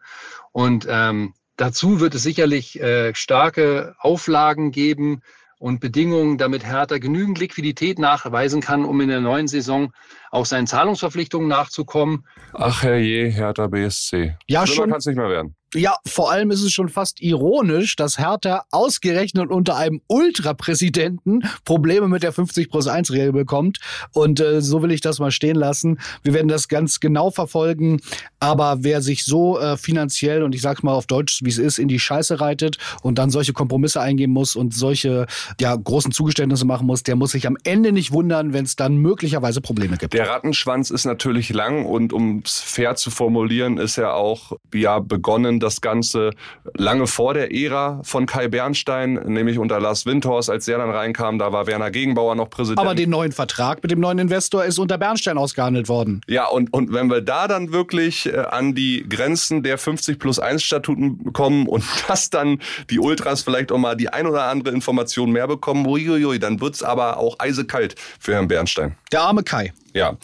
Und 0.51 0.85
ähm, 0.89 1.33
dazu 1.57 1.99
wird 1.99 2.15
es 2.15 2.23
sicherlich 2.23 2.79
äh, 2.79 3.13
starke 3.15 3.95
Auflagen 3.99 4.71
geben, 4.71 5.21
und 5.57 5.79
Bedingungen, 5.79 6.37
damit 6.37 6.65
Hertha 6.65 6.97
genügend 6.97 7.39
Liquidität 7.39 7.97
nachweisen 7.97 8.61
kann, 8.61 8.85
um 8.85 8.99
in 9.01 9.09
der 9.09 9.21
neuen 9.21 9.47
Saison 9.47 9.93
auch 10.29 10.45
seinen 10.45 10.67
Zahlungsverpflichtungen 10.67 11.47
nachzukommen. 11.47 12.25
Ach 12.53 12.83
herrje, 12.83 13.29
Hertha 13.29 13.67
BSC. 13.67 14.37
Ja, 14.47 14.67
Schlimmer 14.67 14.75
schon. 14.75 14.89
kann 14.89 14.99
es 14.99 15.05
nicht 15.05 15.15
mehr 15.15 15.29
werden. 15.29 15.55
Ja, 15.75 15.97
vor 16.07 16.31
allem 16.31 16.51
ist 16.51 16.61
es 16.61 16.71
schon 16.71 16.87
fast 16.87 17.21
ironisch, 17.21 17.97
dass 17.97 18.17
Hertha 18.17 18.63
ausgerechnet 18.71 19.49
unter 19.49 19.75
einem 19.75 19.99
Ultrapräsidenten 20.07 21.43
Probleme 21.65 22.07
mit 22.07 22.23
der 22.23 22.31
50 22.31 22.69
plus 22.69 22.87
1 22.87 23.11
Regel 23.11 23.33
bekommt. 23.33 23.79
Und 24.13 24.39
äh, 24.39 24.61
so 24.61 24.81
will 24.81 24.91
ich 24.91 25.01
das 25.01 25.19
mal 25.19 25.31
stehen 25.31 25.57
lassen. 25.57 25.99
Wir 26.23 26.33
werden 26.33 26.47
das 26.47 26.69
ganz 26.69 27.01
genau 27.01 27.29
verfolgen. 27.29 27.99
Aber 28.39 28.77
wer 28.83 29.01
sich 29.01 29.25
so 29.25 29.59
äh, 29.59 29.75
finanziell 29.75 30.43
und 30.43 30.55
ich 30.55 30.61
sag's 30.61 30.81
mal 30.81 30.93
auf 30.93 31.07
Deutsch, 31.07 31.41
wie 31.43 31.49
es 31.49 31.57
ist, 31.57 31.77
in 31.77 31.89
die 31.89 31.99
Scheiße 31.99 32.39
reitet 32.39 32.77
und 33.01 33.19
dann 33.19 33.29
solche 33.29 33.51
Kompromisse 33.51 33.99
eingehen 33.99 34.31
muss 34.31 34.55
und 34.55 34.73
solche 34.73 35.25
ja, 35.59 35.75
großen 35.75 36.13
Zugeständnisse 36.13 36.65
machen 36.65 36.87
muss, 36.87 37.03
der 37.03 37.17
muss 37.17 37.31
sich 37.31 37.47
am 37.47 37.57
Ende 37.63 37.91
nicht 37.91 38.13
wundern, 38.13 38.53
wenn 38.53 38.63
es 38.63 38.77
dann 38.77 38.95
möglicherweise 38.97 39.59
Probleme 39.59 39.97
gibt. 39.97 40.13
Der 40.13 40.29
Rattenschwanz 40.29 40.89
ist 40.89 41.03
natürlich 41.03 41.49
lang 41.49 41.85
und 41.85 42.13
um 42.13 42.43
es 42.45 42.61
fair 42.61 42.95
zu 42.95 43.11
formulieren, 43.11 43.77
ist 43.77 43.97
ja 43.97 44.13
auch 44.13 44.53
ja 44.73 44.99
begonnen, 44.99 45.59
das 45.65 45.81
Ganze 45.81 46.31
lange 46.75 47.07
vor 47.07 47.33
der 47.33 47.53
Ära 47.53 47.99
von 48.03 48.25
Kai 48.25 48.47
Bernstein, 48.47 49.13
nämlich 49.25 49.57
unter 49.57 49.79
Lars 49.79 50.05
Windhorst, 50.05 50.49
als 50.49 50.65
der 50.65 50.77
dann 50.77 50.91
reinkam, 50.91 51.39
da 51.39 51.51
war 51.51 51.67
Werner 51.67 51.91
Gegenbauer 51.91 52.35
noch 52.35 52.49
Präsident. 52.49 52.79
Aber 52.79 52.95
den 52.95 53.09
neuen 53.09 53.31
Vertrag 53.31 53.81
mit 53.81 53.91
dem 53.91 53.99
neuen 53.99 54.19
Investor 54.19 54.63
ist 54.63 54.79
unter 54.79 54.97
Bernstein 54.97 55.37
ausgehandelt 55.37 55.89
worden. 55.89 56.21
Ja, 56.27 56.47
und, 56.47 56.71
und 56.71 56.93
wenn 56.93 57.09
wir 57.09 57.21
da 57.21 57.47
dann 57.47 57.71
wirklich 57.71 58.27
äh, 58.27 58.37
an 58.37 58.75
die 58.75 59.05
Grenzen 59.09 59.63
der 59.63 59.77
50 59.77 60.19
plus 60.19 60.39
1 60.39 60.63
Statuten 60.63 61.33
kommen 61.33 61.67
und 61.67 61.83
das 62.07 62.29
dann 62.29 62.59
die 62.89 62.99
Ultras 62.99 63.41
vielleicht 63.41 63.71
auch 63.71 63.77
mal 63.77 63.95
die 63.95 64.09
ein 64.09 64.27
oder 64.27 64.45
andere 64.45 64.73
Information 64.73 65.31
mehr 65.31 65.47
bekommen, 65.47 65.85
uiuiui, 65.85 66.39
dann 66.39 66.61
wird's 66.61 66.83
aber 66.83 67.17
auch 67.17 67.35
eisekalt 67.39 67.95
für 68.19 68.33
Herrn 68.33 68.47
Bernstein. 68.47 68.95
Der 69.11 69.21
arme 69.21 69.43
Kai. 69.43 69.73
Ja. 69.93 70.17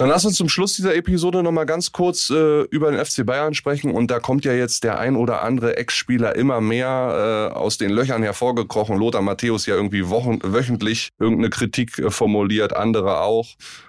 Dann 0.00 0.08
lass 0.08 0.24
uns 0.24 0.38
zum 0.38 0.48
Schluss 0.48 0.76
dieser 0.76 0.94
Episode 0.94 1.42
noch 1.42 1.52
mal 1.52 1.66
ganz 1.66 1.92
kurz 1.92 2.30
äh, 2.30 2.62
über 2.70 2.90
den 2.90 3.04
FC 3.04 3.26
Bayern 3.26 3.52
sprechen. 3.52 3.90
Und 3.90 4.10
da 4.10 4.18
kommt 4.18 4.46
ja 4.46 4.54
jetzt 4.54 4.82
der 4.82 4.98
ein 4.98 5.14
oder 5.14 5.42
andere 5.42 5.76
Ex-Spieler 5.76 6.36
immer 6.36 6.62
mehr 6.62 7.50
äh, 7.52 7.54
aus 7.54 7.76
den 7.76 7.90
Löchern 7.90 8.22
hervorgekrochen. 8.22 8.96
Lothar 8.96 9.20
Matthäus 9.20 9.66
ja 9.66 9.74
irgendwie 9.74 10.08
wochen, 10.08 10.38
wöchentlich 10.42 11.10
irgendeine 11.18 11.50
Kritik 11.50 11.98
äh, 11.98 12.10
formuliert, 12.10 12.74
andere 12.74 13.20
auch. 13.20 13.48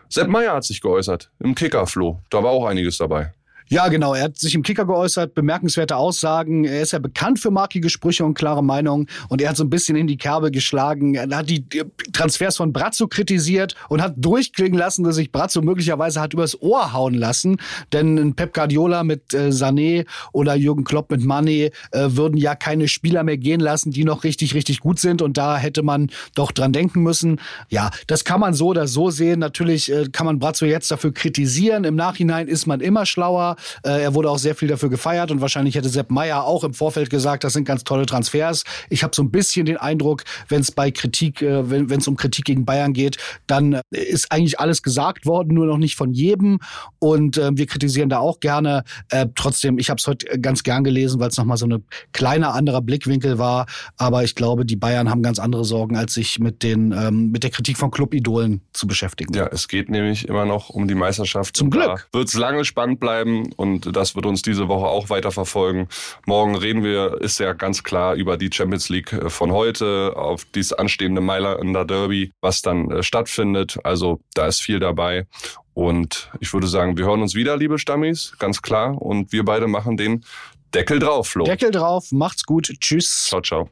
Sepp 0.10 0.28
Meyer 0.28 0.54
hat 0.54 0.66
sich 0.66 0.82
geäußert 0.82 1.32
im 1.40 1.56
Kickerfloh. 1.56 2.20
Da 2.30 2.44
war 2.44 2.52
auch 2.52 2.66
einiges 2.66 2.98
dabei. 2.98 3.32
Ja, 3.72 3.88
genau. 3.88 4.14
Er 4.14 4.24
hat 4.24 4.38
sich 4.38 4.54
im 4.54 4.64
Kicker 4.64 4.86
geäußert, 4.86 5.34
bemerkenswerte 5.34 5.96
Aussagen. 5.96 6.66
Er 6.66 6.82
ist 6.82 6.92
ja 6.92 7.00
bekannt 7.00 7.40
für 7.40 7.52
markige 7.52 7.90
Sprüche 7.90 8.26
und 8.26 8.34
klare 8.34 8.62
Meinungen. 8.62 9.08
Und 9.30 9.42
er 9.42 9.48
hat 9.48 9.56
so 9.56 9.64
ein 9.64 9.70
bisschen 9.70 9.96
in 9.96 10.08
die 10.08 10.18
Kerbe 10.18 10.52
geschlagen. 10.52 11.16
Er 11.16 11.30
hat 11.34 11.50
die 11.50 11.66
Transfers 12.12 12.58
von 12.58 12.74
Brazzo 12.74 13.08
kritisiert 13.08 13.76
und 13.88 14.02
hat 14.02 14.16
durchklingen 14.18 14.78
lassen, 14.78 15.06
dass 15.06 15.16
sich 15.16 15.32
Brazzo 15.32 15.62
möglicherweise 15.62 16.20
hat 16.20 16.34
übers 16.34 16.62
Ohr 16.62 16.92
hauen 16.92 17.14
lassen. 17.14 17.62
Denn 17.94 18.18
ein 18.18 18.36
Pep 18.36 18.54
Guardiola 18.54 19.06
mit 19.06 19.34
äh, 19.34 19.52
Sané 19.52 20.06
oder 20.34 20.56
Jürgen 20.56 20.84
Klopp 20.84 21.10
mit 21.10 21.22
Mané 21.22 21.72
äh, 21.92 22.08
würden 22.10 22.36
ja 22.36 22.56
keine 22.56 22.90
Spieler 22.90 23.24
mehr 23.24 23.38
gehen 23.38 23.62
lassen, 23.62 23.92
die 23.92 24.04
noch 24.04 24.26
richtig, 24.26 24.54
richtig 24.54 24.82
gut 24.82 25.00
sind. 25.00 25.22
Und 25.22 25.38
da 25.38 25.56
hätte 25.58 25.82
man 25.82 26.10
doch 26.36 26.52
dran 26.52 26.74
denken 26.74 27.04
müssen. 27.04 27.40
Ja, 27.70 27.90
das 28.08 28.26
kann 28.26 28.42
man 28.42 28.54
so 28.54 28.68
oder 28.68 28.88
so 28.88 29.12
sehen. 29.12 29.40
Natürlich 29.40 29.90
äh, 29.90 30.10
kann 30.12 30.26
man 30.26 30.40
Brazzo 30.40 30.66
jetzt 30.66 30.92
dafür 30.92 31.14
kritisieren. 31.14 31.86
Im 31.86 31.96
Nachhinein 31.96 32.50
ist 32.50 32.66
man 32.66 32.82
immer 32.82 33.06
schlauer. 33.06 33.56
Äh, 33.84 34.02
er 34.02 34.14
wurde 34.14 34.30
auch 34.30 34.38
sehr 34.38 34.56
viel 34.56 34.68
dafür 34.68 34.90
gefeiert 34.90 35.32
und 35.32 35.42
wahrscheinlich 35.42 35.76
hätte 35.76 35.90
Sepp 35.90 36.12
Meyer 36.12 36.44
auch 36.46 36.64
im 36.64 36.74
Vorfeld 36.74 37.10
gesagt, 37.10 37.44
das 37.44 37.54
sind 37.54 37.66
ganz 37.66 37.84
tolle 37.84 38.06
Transfers. 38.06 38.64
Ich 38.90 39.04
habe 39.04 39.16
so 39.16 39.22
ein 39.24 39.32
bisschen 39.32 39.66
den 39.66 39.78
Eindruck, 39.78 40.24
wenn 40.50 40.62
es 40.62 40.72
bei 40.72 40.92
Kritik, 40.92 41.42
äh, 41.42 41.70
wenn 41.70 41.92
es 41.92 42.08
um 42.08 42.16
Kritik 42.16 42.46
gegen 42.46 42.66
Bayern 42.66 42.94
geht, 42.94 43.18
dann 43.48 43.74
äh, 43.74 43.82
ist 43.92 44.32
eigentlich 44.32 44.60
alles 44.60 44.84
gesagt 44.84 45.26
worden, 45.26 45.54
nur 45.54 45.66
noch 45.66 45.78
nicht 45.78 45.96
von 45.96 46.14
jedem. 46.14 46.60
Und 47.00 47.38
äh, 47.38 47.52
wir 47.54 47.66
kritisieren 47.68 48.10
da 48.10 48.20
auch 48.20 48.40
gerne. 48.40 48.84
Äh, 49.10 49.28
trotzdem, 49.36 49.78
ich 49.78 49.90
habe 49.90 50.00
es 50.00 50.08
heute 50.08 50.40
ganz 50.40 50.64
gern 50.64 50.84
gelesen, 50.84 51.20
weil 51.20 51.30
es 51.30 51.38
nochmal 51.38 51.58
so 51.58 51.66
eine 51.66 51.82
kleiner 52.14 52.54
anderer 52.54 52.82
Blickwinkel 52.82 53.38
war. 53.38 53.66
Aber 53.98 54.24
ich 54.24 54.36
glaube, 54.36 54.66
die 54.66 54.76
Bayern 54.76 55.10
haben 55.10 55.24
ganz 55.24 55.40
andere 55.40 55.66
Sorgen, 55.66 55.98
als 55.98 56.14
sich 56.14 56.40
mit 56.40 56.64
den 56.64 56.92
ähm, 56.92 57.32
mit 57.32 57.44
der 57.44 57.50
Kritik 57.50 57.78
von 57.78 57.92
Clubidolen 57.92 58.62
zu 58.74 58.88
beschäftigen. 58.88 59.34
Ja, 59.34 59.48
es 59.48 59.68
geht 59.68 59.90
nämlich 59.90 60.28
immer 60.28 60.46
noch 60.46 60.70
um 60.70 60.88
die 60.88 60.96
Meisterschaft. 60.96 61.56
Zum 61.56 61.70
Glück. 61.70 62.10
Wird 62.12 62.28
es 62.28 62.34
lange 62.36 62.66
spannend 62.66 63.00
bleiben 63.00 63.51
und 63.56 63.96
das 63.96 64.16
wird 64.16 64.26
uns 64.26 64.42
diese 64.42 64.68
Woche 64.68 64.88
auch 64.88 65.10
weiter 65.10 65.32
verfolgen. 65.32 65.88
Morgen 66.26 66.56
reden 66.56 66.84
wir, 66.84 67.22
ist 67.22 67.40
ja 67.40 67.54
ganz 67.54 67.84
klar, 67.84 68.16
über 68.16 68.38
die 68.38 68.50
Champions 68.52 68.90
League 68.90 69.14
äh, 69.14 69.30
von 69.30 69.52
heute, 69.52 70.14
auf 70.16 70.46
dieses 70.46 70.74
anstehende 70.74 71.22
Mailander 71.22 71.86
Derby, 71.86 72.32
was 72.42 72.62
dann 72.62 72.92
äh, 72.92 73.04
stattfindet. 73.04 73.80
Also 73.84 74.20
da 74.34 74.48
ist 74.48 74.62
viel 74.62 74.80
dabei. 74.80 75.28
Und 75.74 76.30
ich 76.40 76.54
würde 76.54 76.68
sagen, 76.68 76.98
wir 76.98 77.06
hören 77.06 77.22
uns 77.22 77.34
wieder, 77.34 77.58
liebe 77.58 77.80
Stammis, 77.80 78.34
ganz 78.40 78.62
klar. 78.62 79.02
Und 79.02 79.32
wir 79.32 79.46
beide 79.46 79.68
machen 79.68 79.98
den 79.98 80.26
Deckel 80.74 81.00
drauf, 81.00 81.30
Flo. 81.30 81.46
Deckel 81.46 81.72
drauf, 81.72 82.12
macht's 82.12 82.44
gut, 82.44 82.74
tschüss. 82.80 83.26
Ciao, 83.26 83.42
ciao. 83.42 83.70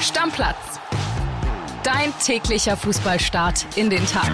Stammplatz. 0.00 0.80
Dein 1.82 2.12
täglicher 2.24 2.76
Fußballstart 2.76 3.66
in 3.76 3.90
den 3.90 4.06
Tag. 4.06 4.30